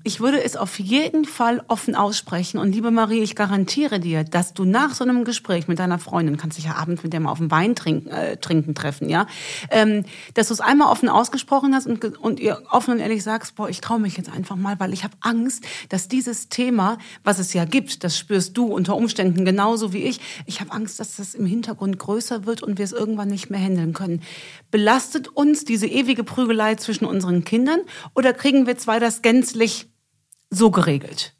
Ich 0.06 0.20
würde 0.20 0.40
es 0.40 0.56
auf 0.56 0.78
jeden 0.78 1.24
Fall 1.24 1.64
offen 1.66 1.96
aussprechen. 1.96 2.58
Und 2.58 2.70
liebe 2.70 2.92
Marie, 2.92 3.24
ich 3.24 3.34
garantiere 3.34 3.98
dir, 3.98 4.22
dass 4.22 4.54
du 4.54 4.64
nach 4.64 4.94
so 4.94 5.02
einem 5.02 5.24
Gespräch 5.24 5.66
mit 5.66 5.80
deiner 5.80 5.98
Freundin, 5.98 6.36
kannst 6.36 6.58
dich 6.58 6.66
ja 6.66 6.76
abends 6.76 7.02
mit 7.02 7.12
der 7.12 7.18
mal 7.18 7.32
auf 7.32 7.38
dem 7.38 7.50
Wein 7.50 7.74
trinken, 7.74 8.10
äh, 8.10 8.36
trinken 8.36 8.76
treffen, 8.76 9.08
ja, 9.08 9.26
ähm, 9.68 10.04
dass 10.34 10.46
du 10.46 10.54
es 10.54 10.60
einmal 10.60 10.92
offen 10.92 11.08
ausgesprochen 11.08 11.74
hast 11.74 11.88
und, 11.88 12.04
und 12.18 12.38
ihr 12.46 12.62
offen 12.70 12.94
und 12.94 13.00
ehrlich 13.00 13.22
sagst, 13.22 13.56
boah, 13.56 13.68
ich 13.68 13.80
traue 13.80 14.00
mich 14.00 14.16
jetzt 14.16 14.30
einfach 14.30 14.56
mal, 14.56 14.78
weil 14.80 14.92
ich 14.92 15.04
habe 15.04 15.16
Angst, 15.20 15.64
dass 15.88 16.08
dieses 16.08 16.48
Thema, 16.48 16.98
was 17.24 17.38
es 17.38 17.52
ja 17.52 17.64
gibt, 17.64 18.04
das 18.04 18.16
spürst 18.16 18.56
du 18.56 18.66
unter 18.66 18.96
Umständen 18.96 19.44
genauso 19.44 19.92
wie 19.92 20.04
ich, 20.04 20.20
ich 20.46 20.60
habe 20.60 20.72
Angst, 20.72 21.00
dass 21.00 21.16
das 21.16 21.34
im 21.34 21.46
Hintergrund 21.46 21.98
größer 21.98 22.46
wird 22.46 22.62
und 22.62 22.78
wir 22.78 22.84
es 22.84 22.92
irgendwann 22.92 23.28
nicht 23.28 23.50
mehr 23.50 23.60
handeln 23.60 23.92
können. 23.92 24.22
Belastet 24.70 25.28
uns 25.28 25.64
diese 25.64 25.86
ewige 25.86 26.24
Prügelei 26.24 26.76
zwischen 26.76 27.04
unseren 27.04 27.44
Kindern 27.44 27.80
oder 28.14 28.32
kriegen 28.32 28.66
wir 28.66 28.78
zwei 28.78 28.98
das 28.98 29.22
gänzlich 29.22 29.90
so 30.50 30.70
geregelt. 30.70 31.34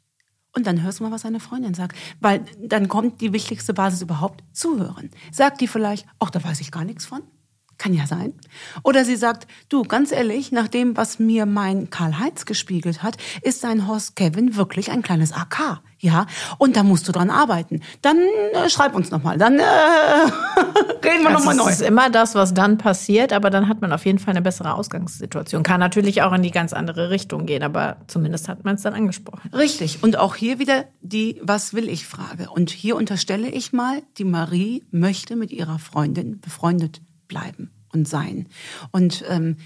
Und 0.55 0.65
dann 0.65 0.81
hörst 0.81 0.99
du 0.99 1.03
mal, 1.03 1.11
was 1.11 1.21
deine 1.21 1.39
Freundin 1.39 1.75
sagt. 1.75 1.95
Weil 2.19 2.43
dann 2.59 2.87
kommt 2.87 3.21
die 3.21 3.31
wichtigste 3.31 3.75
Basis 3.75 4.01
überhaupt, 4.01 4.43
zuhören. 4.53 5.11
Sagt 5.31 5.61
die 5.61 5.67
vielleicht, 5.67 6.07
ach, 6.17 6.31
da 6.31 6.43
weiß 6.43 6.61
ich 6.61 6.71
gar 6.71 6.83
nichts 6.83 7.05
von. 7.05 7.21
Kann 7.77 7.93
ja 7.93 8.07
sein. 8.07 8.33
Oder 8.83 9.05
sie 9.05 9.15
sagt, 9.15 9.47
du, 9.69 9.83
ganz 9.83 10.11
ehrlich, 10.11 10.51
nach 10.51 10.67
dem, 10.67 10.97
was 10.97 11.19
mir 11.19 11.45
mein 11.45 11.89
Karl 11.89 12.17
Heinz 12.17 12.45
gespiegelt 12.45 13.03
hat, 13.03 13.17
ist 13.41 13.63
dein 13.63 13.87
Horst 13.87 14.15
Kevin 14.15 14.55
wirklich 14.55 14.89
ein 14.91 15.03
kleines 15.03 15.31
AK. 15.31 15.81
Ja, 15.99 16.27
und 16.59 16.75
da 16.75 16.83
musst 16.83 17.07
du 17.07 17.11
dran 17.11 17.31
arbeiten. 17.31 17.81
Dann 18.03 18.17
äh, 18.53 18.69
schreib 18.69 18.93
uns 18.93 19.09
nochmal, 19.09 19.39
dann 19.39 19.57
äh, 19.57 19.63
reden 21.03 21.23
wir 21.23 21.31
nochmal 21.31 21.55
neu. 21.55 21.65
Das 21.65 21.81
ist 21.81 21.87
immer 21.87 22.11
das, 22.11 22.35
was 22.35 22.53
dann 22.53 22.77
passiert, 22.77 23.33
aber 23.33 23.49
dann 23.49 23.67
hat 23.67 23.81
man 23.81 23.91
auf 23.91 24.05
jeden 24.05 24.19
Fall 24.19 24.31
eine 24.31 24.43
bessere 24.43 24.75
Ausgangssituation. 24.75 25.63
Kann 25.63 25.79
natürlich 25.79 26.21
auch 26.21 26.33
in 26.33 26.43
die 26.43 26.51
ganz 26.51 26.73
andere 26.73 27.09
Richtung 27.09 27.47
gehen, 27.47 27.63
aber 27.63 27.97
zumindest 28.05 28.47
hat 28.47 28.63
man 28.63 28.75
es 28.75 28.83
dann 28.83 28.93
angesprochen. 28.93 29.49
Richtig. 29.53 30.03
Und 30.03 30.17
auch 30.17 30.35
hier 30.35 30.59
wieder 30.59 30.85
die 31.01 31.39
Was 31.41 31.73
will 31.73 31.89
ich 31.89 32.05
Frage. 32.05 32.51
Und 32.51 32.69
hier 32.69 32.95
unterstelle 32.95 33.49
ich 33.49 33.73
mal, 33.73 34.03
die 34.19 34.23
Marie 34.23 34.83
möchte 34.91 35.35
mit 35.35 35.51
ihrer 35.51 35.79
Freundin 35.79 36.39
befreundet 36.39 37.01
bleiben 37.27 37.71
und 37.93 38.07
sein. 38.07 38.47
Und 38.91 39.23
ähm, 39.27 39.57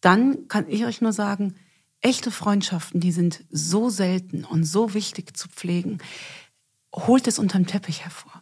dann 0.00 0.48
kann 0.48 0.68
ich 0.68 0.84
euch 0.84 1.00
nur 1.00 1.12
sagen, 1.12 1.54
echte 2.00 2.30
Freundschaften, 2.30 3.00
die 3.00 3.12
sind 3.12 3.44
so 3.50 3.88
selten 3.88 4.44
und 4.44 4.64
so 4.64 4.94
wichtig 4.94 5.36
zu 5.36 5.48
pflegen. 5.48 5.98
Holt 6.94 7.26
es 7.26 7.38
unterm 7.38 7.66
Teppich 7.66 8.02
hervor. 8.02 8.37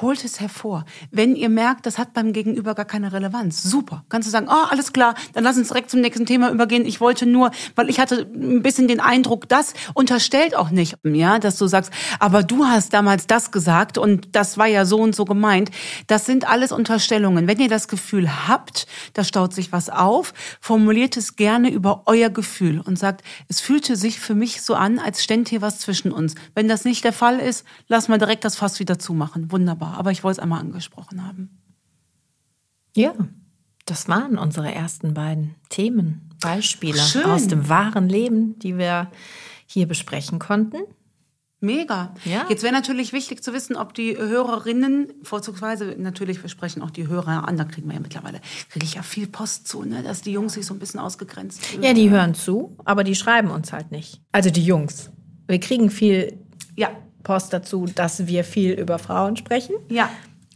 Holt 0.00 0.24
es 0.24 0.40
hervor. 0.40 0.86
Wenn 1.10 1.36
ihr 1.36 1.50
merkt, 1.50 1.84
das 1.84 1.98
hat 1.98 2.14
beim 2.14 2.32
Gegenüber 2.32 2.74
gar 2.74 2.86
keine 2.86 3.12
Relevanz, 3.12 3.62
super. 3.62 4.04
Kannst 4.08 4.26
du 4.26 4.32
sagen, 4.32 4.46
oh, 4.48 4.66
alles 4.70 4.94
klar, 4.94 5.14
dann 5.34 5.44
lass 5.44 5.58
uns 5.58 5.68
direkt 5.68 5.90
zum 5.90 6.00
nächsten 6.00 6.24
Thema 6.24 6.50
übergehen. 6.50 6.86
Ich 6.86 6.98
wollte 7.02 7.26
nur, 7.26 7.50
weil 7.74 7.90
ich 7.90 8.00
hatte 8.00 8.26
ein 8.34 8.62
bisschen 8.62 8.88
den 8.88 9.00
Eindruck, 9.00 9.50
das 9.50 9.74
unterstellt 9.92 10.56
auch 10.56 10.70
nicht, 10.70 10.96
ja, 11.04 11.38
dass 11.38 11.58
du 11.58 11.66
sagst, 11.66 11.92
aber 12.18 12.42
du 12.42 12.64
hast 12.64 12.94
damals 12.94 13.26
das 13.26 13.52
gesagt 13.52 13.98
und 13.98 14.34
das 14.34 14.56
war 14.56 14.66
ja 14.66 14.86
so 14.86 14.98
und 14.98 15.14
so 15.14 15.26
gemeint. 15.26 15.70
Das 16.06 16.24
sind 16.24 16.48
alles 16.48 16.72
Unterstellungen. 16.72 17.46
Wenn 17.46 17.60
ihr 17.60 17.68
das 17.68 17.86
Gefühl 17.86 18.48
habt, 18.48 18.86
da 19.12 19.24
staut 19.24 19.52
sich 19.52 19.72
was 19.72 19.90
auf, 19.90 20.32
formuliert 20.62 21.18
es 21.18 21.36
gerne 21.36 21.70
über 21.70 22.04
euer 22.06 22.30
Gefühl 22.30 22.80
und 22.80 22.98
sagt, 22.98 23.22
es 23.48 23.60
fühlte 23.60 23.96
sich 23.96 24.18
für 24.18 24.34
mich 24.34 24.62
so 24.62 24.74
an, 24.74 24.98
als 24.98 25.22
stände 25.22 25.50
hier 25.50 25.60
was 25.60 25.80
zwischen 25.80 26.12
uns. 26.12 26.34
Wenn 26.54 26.66
das 26.66 26.86
nicht 26.86 27.04
der 27.04 27.12
Fall 27.12 27.38
ist, 27.38 27.66
lass 27.88 28.08
mal 28.08 28.18
direkt 28.18 28.46
das 28.46 28.56
Fass 28.56 28.80
wieder 28.80 28.98
zumachen. 28.98 29.52
Wunderbar 29.52 29.82
Aber 29.92 30.10
ich 30.10 30.24
wollte 30.24 30.38
es 30.38 30.42
einmal 30.42 30.60
angesprochen 30.60 31.26
haben. 31.26 31.58
Ja, 32.94 33.14
das 33.86 34.08
waren 34.08 34.38
unsere 34.38 34.72
ersten 34.72 35.14
beiden 35.14 35.54
Themen, 35.68 36.30
Beispiele 36.40 36.98
Schön. 36.98 37.24
aus 37.24 37.48
dem 37.48 37.68
wahren 37.68 38.08
Leben, 38.08 38.58
die 38.58 38.78
wir 38.78 39.10
hier 39.66 39.88
besprechen 39.88 40.38
konnten. 40.38 40.82
Mega. 41.60 42.12
Ja. 42.24 42.46
Jetzt 42.48 42.64
wäre 42.64 42.72
natürlich 42.72 43.12
wichtig 43.12 43.42
zu 43.44 43.52
wissen, 43.52 43.76
ob 43.76 43.94
die 43.94 44.16
Hörerinnen, 44.16 45.12
vorzugsweise 45.22 45.94
natürlich, 45.96 46.42
wir 46.42 46.50
sprechen 46.50 46.82
auch 46.82 46.90
die 46.90 47.06
Hörer 47.06 47.46
an, 47.46 47.56
da 47.56 47.64
kriegen 47.64 47.86
wir 47.86 47.94
ja 47.94 48.00
mittlerweile, 48.00 48.40
kriege 48.68 48.84
ich 48.84 48.94
ja 48.94 49.02
viel 49.02 49.28
Post 49.28 49.68
zu, 49.68 49.84
ne, 49.84 50.02
dass 50.02 50.22
die 50.22 50.32
Jungs 50.32 50.54
sich 50.54 50.66
so 50.66 50.74
ein 50.74 50.80
bisschen 50.80 50.98
ausgegrenzt 50.98 51.64
fühlen. 51.64 51.84
Ja, 51.84 51.94
die 51.94 52.10
hören 52.10 52.34
zu, 52.34 52.76
aber 52.84 53.04
die 53.04 53.14
schreiben 53.14 53.50
uns 53.50 53.72
halt 53.72 53.92
nicht. 53.92 54.20
Also 54.32 54.50
die 54.50 54.64
Jungs. 54.64 55.10
Wir 55.46 55.60
kriegen 55.60 55.90
viel 55.90 56.36
ja. 56.76 56.90
Post 57.22 57.52
dazu, 57.52 57.86
dass 57.86 58.26
wir 58.26 58.44
viel 58.44 58.72
über 58.72 58.98
Frauen 58.98 59.36
sprechen. 59.36 59.74
Ja. 59.88 60.10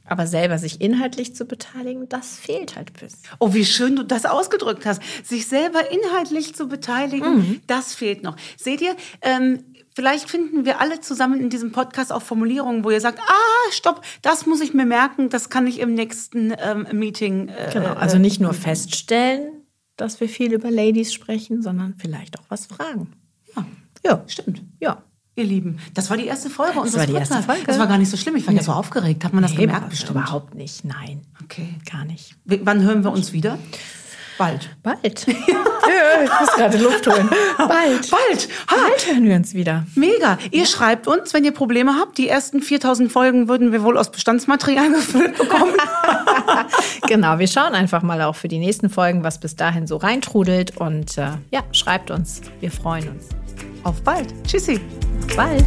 Aber 0.09 0.26
selber 0.26 0.59
sich 0.59 0.81
inhaltlich 0.81 1.35
zu 1.35 1.46
beteiligen, 1.46 2.09
das 2.09 2.37
fehlt 2.37 2.76
halt 2.76 2.92
bis. 2.92 3.22
Oh, 3.40 3.55
wie 3.55 3.64
schön 3.64 3.96
du 3.96 4.05
das 4.05 4.24
ausgedrückt 4.24 4.87
hast. 4.87 5.02
Sich 5.24 5.48
selber 5.48 5.90
inhaltlich 5.90 6.55
zu 6.55 6.68
beteiligen, 6.68 7.37
mhm. 7.38 7.61
das 7.66 7.94
fehlt 7.94 8.22
noch. 8.22 8.37
Seht 8.57 8.81
ihr, 8.81 8.94
ähm, 9.20 9.64
vielleicht 9.96 10.31
finden 10.31 10.64
wir 10.64 10.81
alle 10.81 11.00
zusammen 11.00 11.40
in 11.40 11.50
diesem 11.50 11.72
Podcast 11.72 12.12
auch 12.12 12.22
Formulierungen, 12.22 12.85
wo 12.85 12.90
ihr 12.90 13.00
sagt, 13.00 13.18
ah, 13.18 13.72
stopp, 13.72 14.02
das 14.22 14.46
muss 14.46 14.61
ich 14.61 14.74
mir 14.74 14.87
merken, 14.87 15.29
das 15.29 15.50
kann 15.50 15.66
ich 15.66 15.81
im 15.81 15.94
nächsten 15.94 16.55
ähm, 16.57 16.87
Meeting. 16.92 17.48
Äh, 17.48 17.70
genau, 17.72 17.94
also 17.94 18.18
nicht 18.18 18.40
nur 18.40 18.55
feststellen, 18.55 19.64
dass 19.96 20.20
wir 20.20 20.29
viel 20.29 20.52
über 20.52 20.70
Ladies 20.70 21.12
sprechen, 21.12 21.62
sondern 21.62 21.94
vielleicht 21.98 22.38
auch 22.38 22.44
was 22.48 22.66
fragen. 22.66 23.12
Ja, 23.57 23.66
ja 24.05 24.24
stimmt. 24.29 24.62
Ja. 24.79 25.02
Ihr 25.37 25.44
Lieben. 25.44 25.79
Das 25.94 26.11
war 26.11 26.16
die 26.16 26.27
erste 26.27 26.51
Folge 26.51 26.81
unseres 26.81 26.99
war 27.01 27.07
die 27.07 27.14
erste. 27.14 27.42
Folge. 27.42 27.62
Das 27.66 27.79
war 27.79 27.87
gar 27.87 27.99
nicht 27.99 28.11
so 28.11 28.16
schlimm. 28.16 28.37
Ich 28.37 28.46
war 28.46 28.55
ja 28.55 28.62
so 28.62 28.72
aufgeregt. 28.72 29.25
Hat 29.25 29.33
man 29.33 29.42
das 29.42 29.53
Nee, 29.53 29.59
gemerkt 29.66 29.90
bestimmt? 29.90 30.11
Überhaupt 30.12 30.55
nicht, 30.55 30.85
nein. 30.85 31.20
Okay. 31.44 31.75
Gar 31.90 32.05
nicht. 32.05 32.35
W- 32.44 32.61
Wann 32.64 32.83
hören 32.83 33.05
wir 33.05 33.12
uns 33.12 33.33
wieder? 33.33 33.59
Bald. 34.38 34.68
Bald. 34.83 35.27
Ja. 35.88 36.25
ich 36.25 36.31
muss 36.40 36.51
gerade 36.57 36.79
Luft 36.79 37.07
holen. 37.07 37.29
Bald. 37.59 38.11
Bald. 38.11 38.49
Ha, 38.68 38.75
Bald 38.77 39.07
hören 39.09 39.25
wir 39.25 39.37
uns 39.37 39.55
wieder. 39.55 39.87
mega. 39.94 40.37
Ihr 40.51 40.66
schreibt 40.66 41.07
uns, 41.07 41.33
wenn 41.33 41.44
ihr 41.44 41.53
Probleme 41.53 41.94
habt. 41.94 42.18
Die 42.18 42.29
ersten 42.29 42.61
4000 42.61 43.11
Folgen 43.12 43.46
würden 43.49 43.70
wir 43.70 43.83
wohl 43.85 43.96
aus 43.96 44.11
Bestandsmaterial 44.11 44.90
gefüllt 44.92 45.38
bekommen. 45.38 45.72
Genau, 47.09 47.38
wir 47.38 47.46
schauen 47.49 47.75
einfach 47.75 48.03
mal 48.03 48.20
auch 48.22 48.35
für 48.35 48.49
die 48.49 48.59
nächsten 48.59 48.90
Folgen, 48.90 49.22
was 49.22 49.38
bis 49.38 49.55
dahin 49.57 49.87
so 49.87 49.96
reintrudelt. 49.96 50.77
Und 50.77 51.16
äh, 51.18 51.29
ja, 51.53 51.62
schreibt 51.72 52.11
uns. 52.11 52.40
Wir 52.61 52.70
freuen 52.72 53.09
uns. 53.11 53.29
Auf 53.87 54.03
bald. 54.03 54.35
Tschüssi. 54.42 54.81
Bald. 55.37 55.64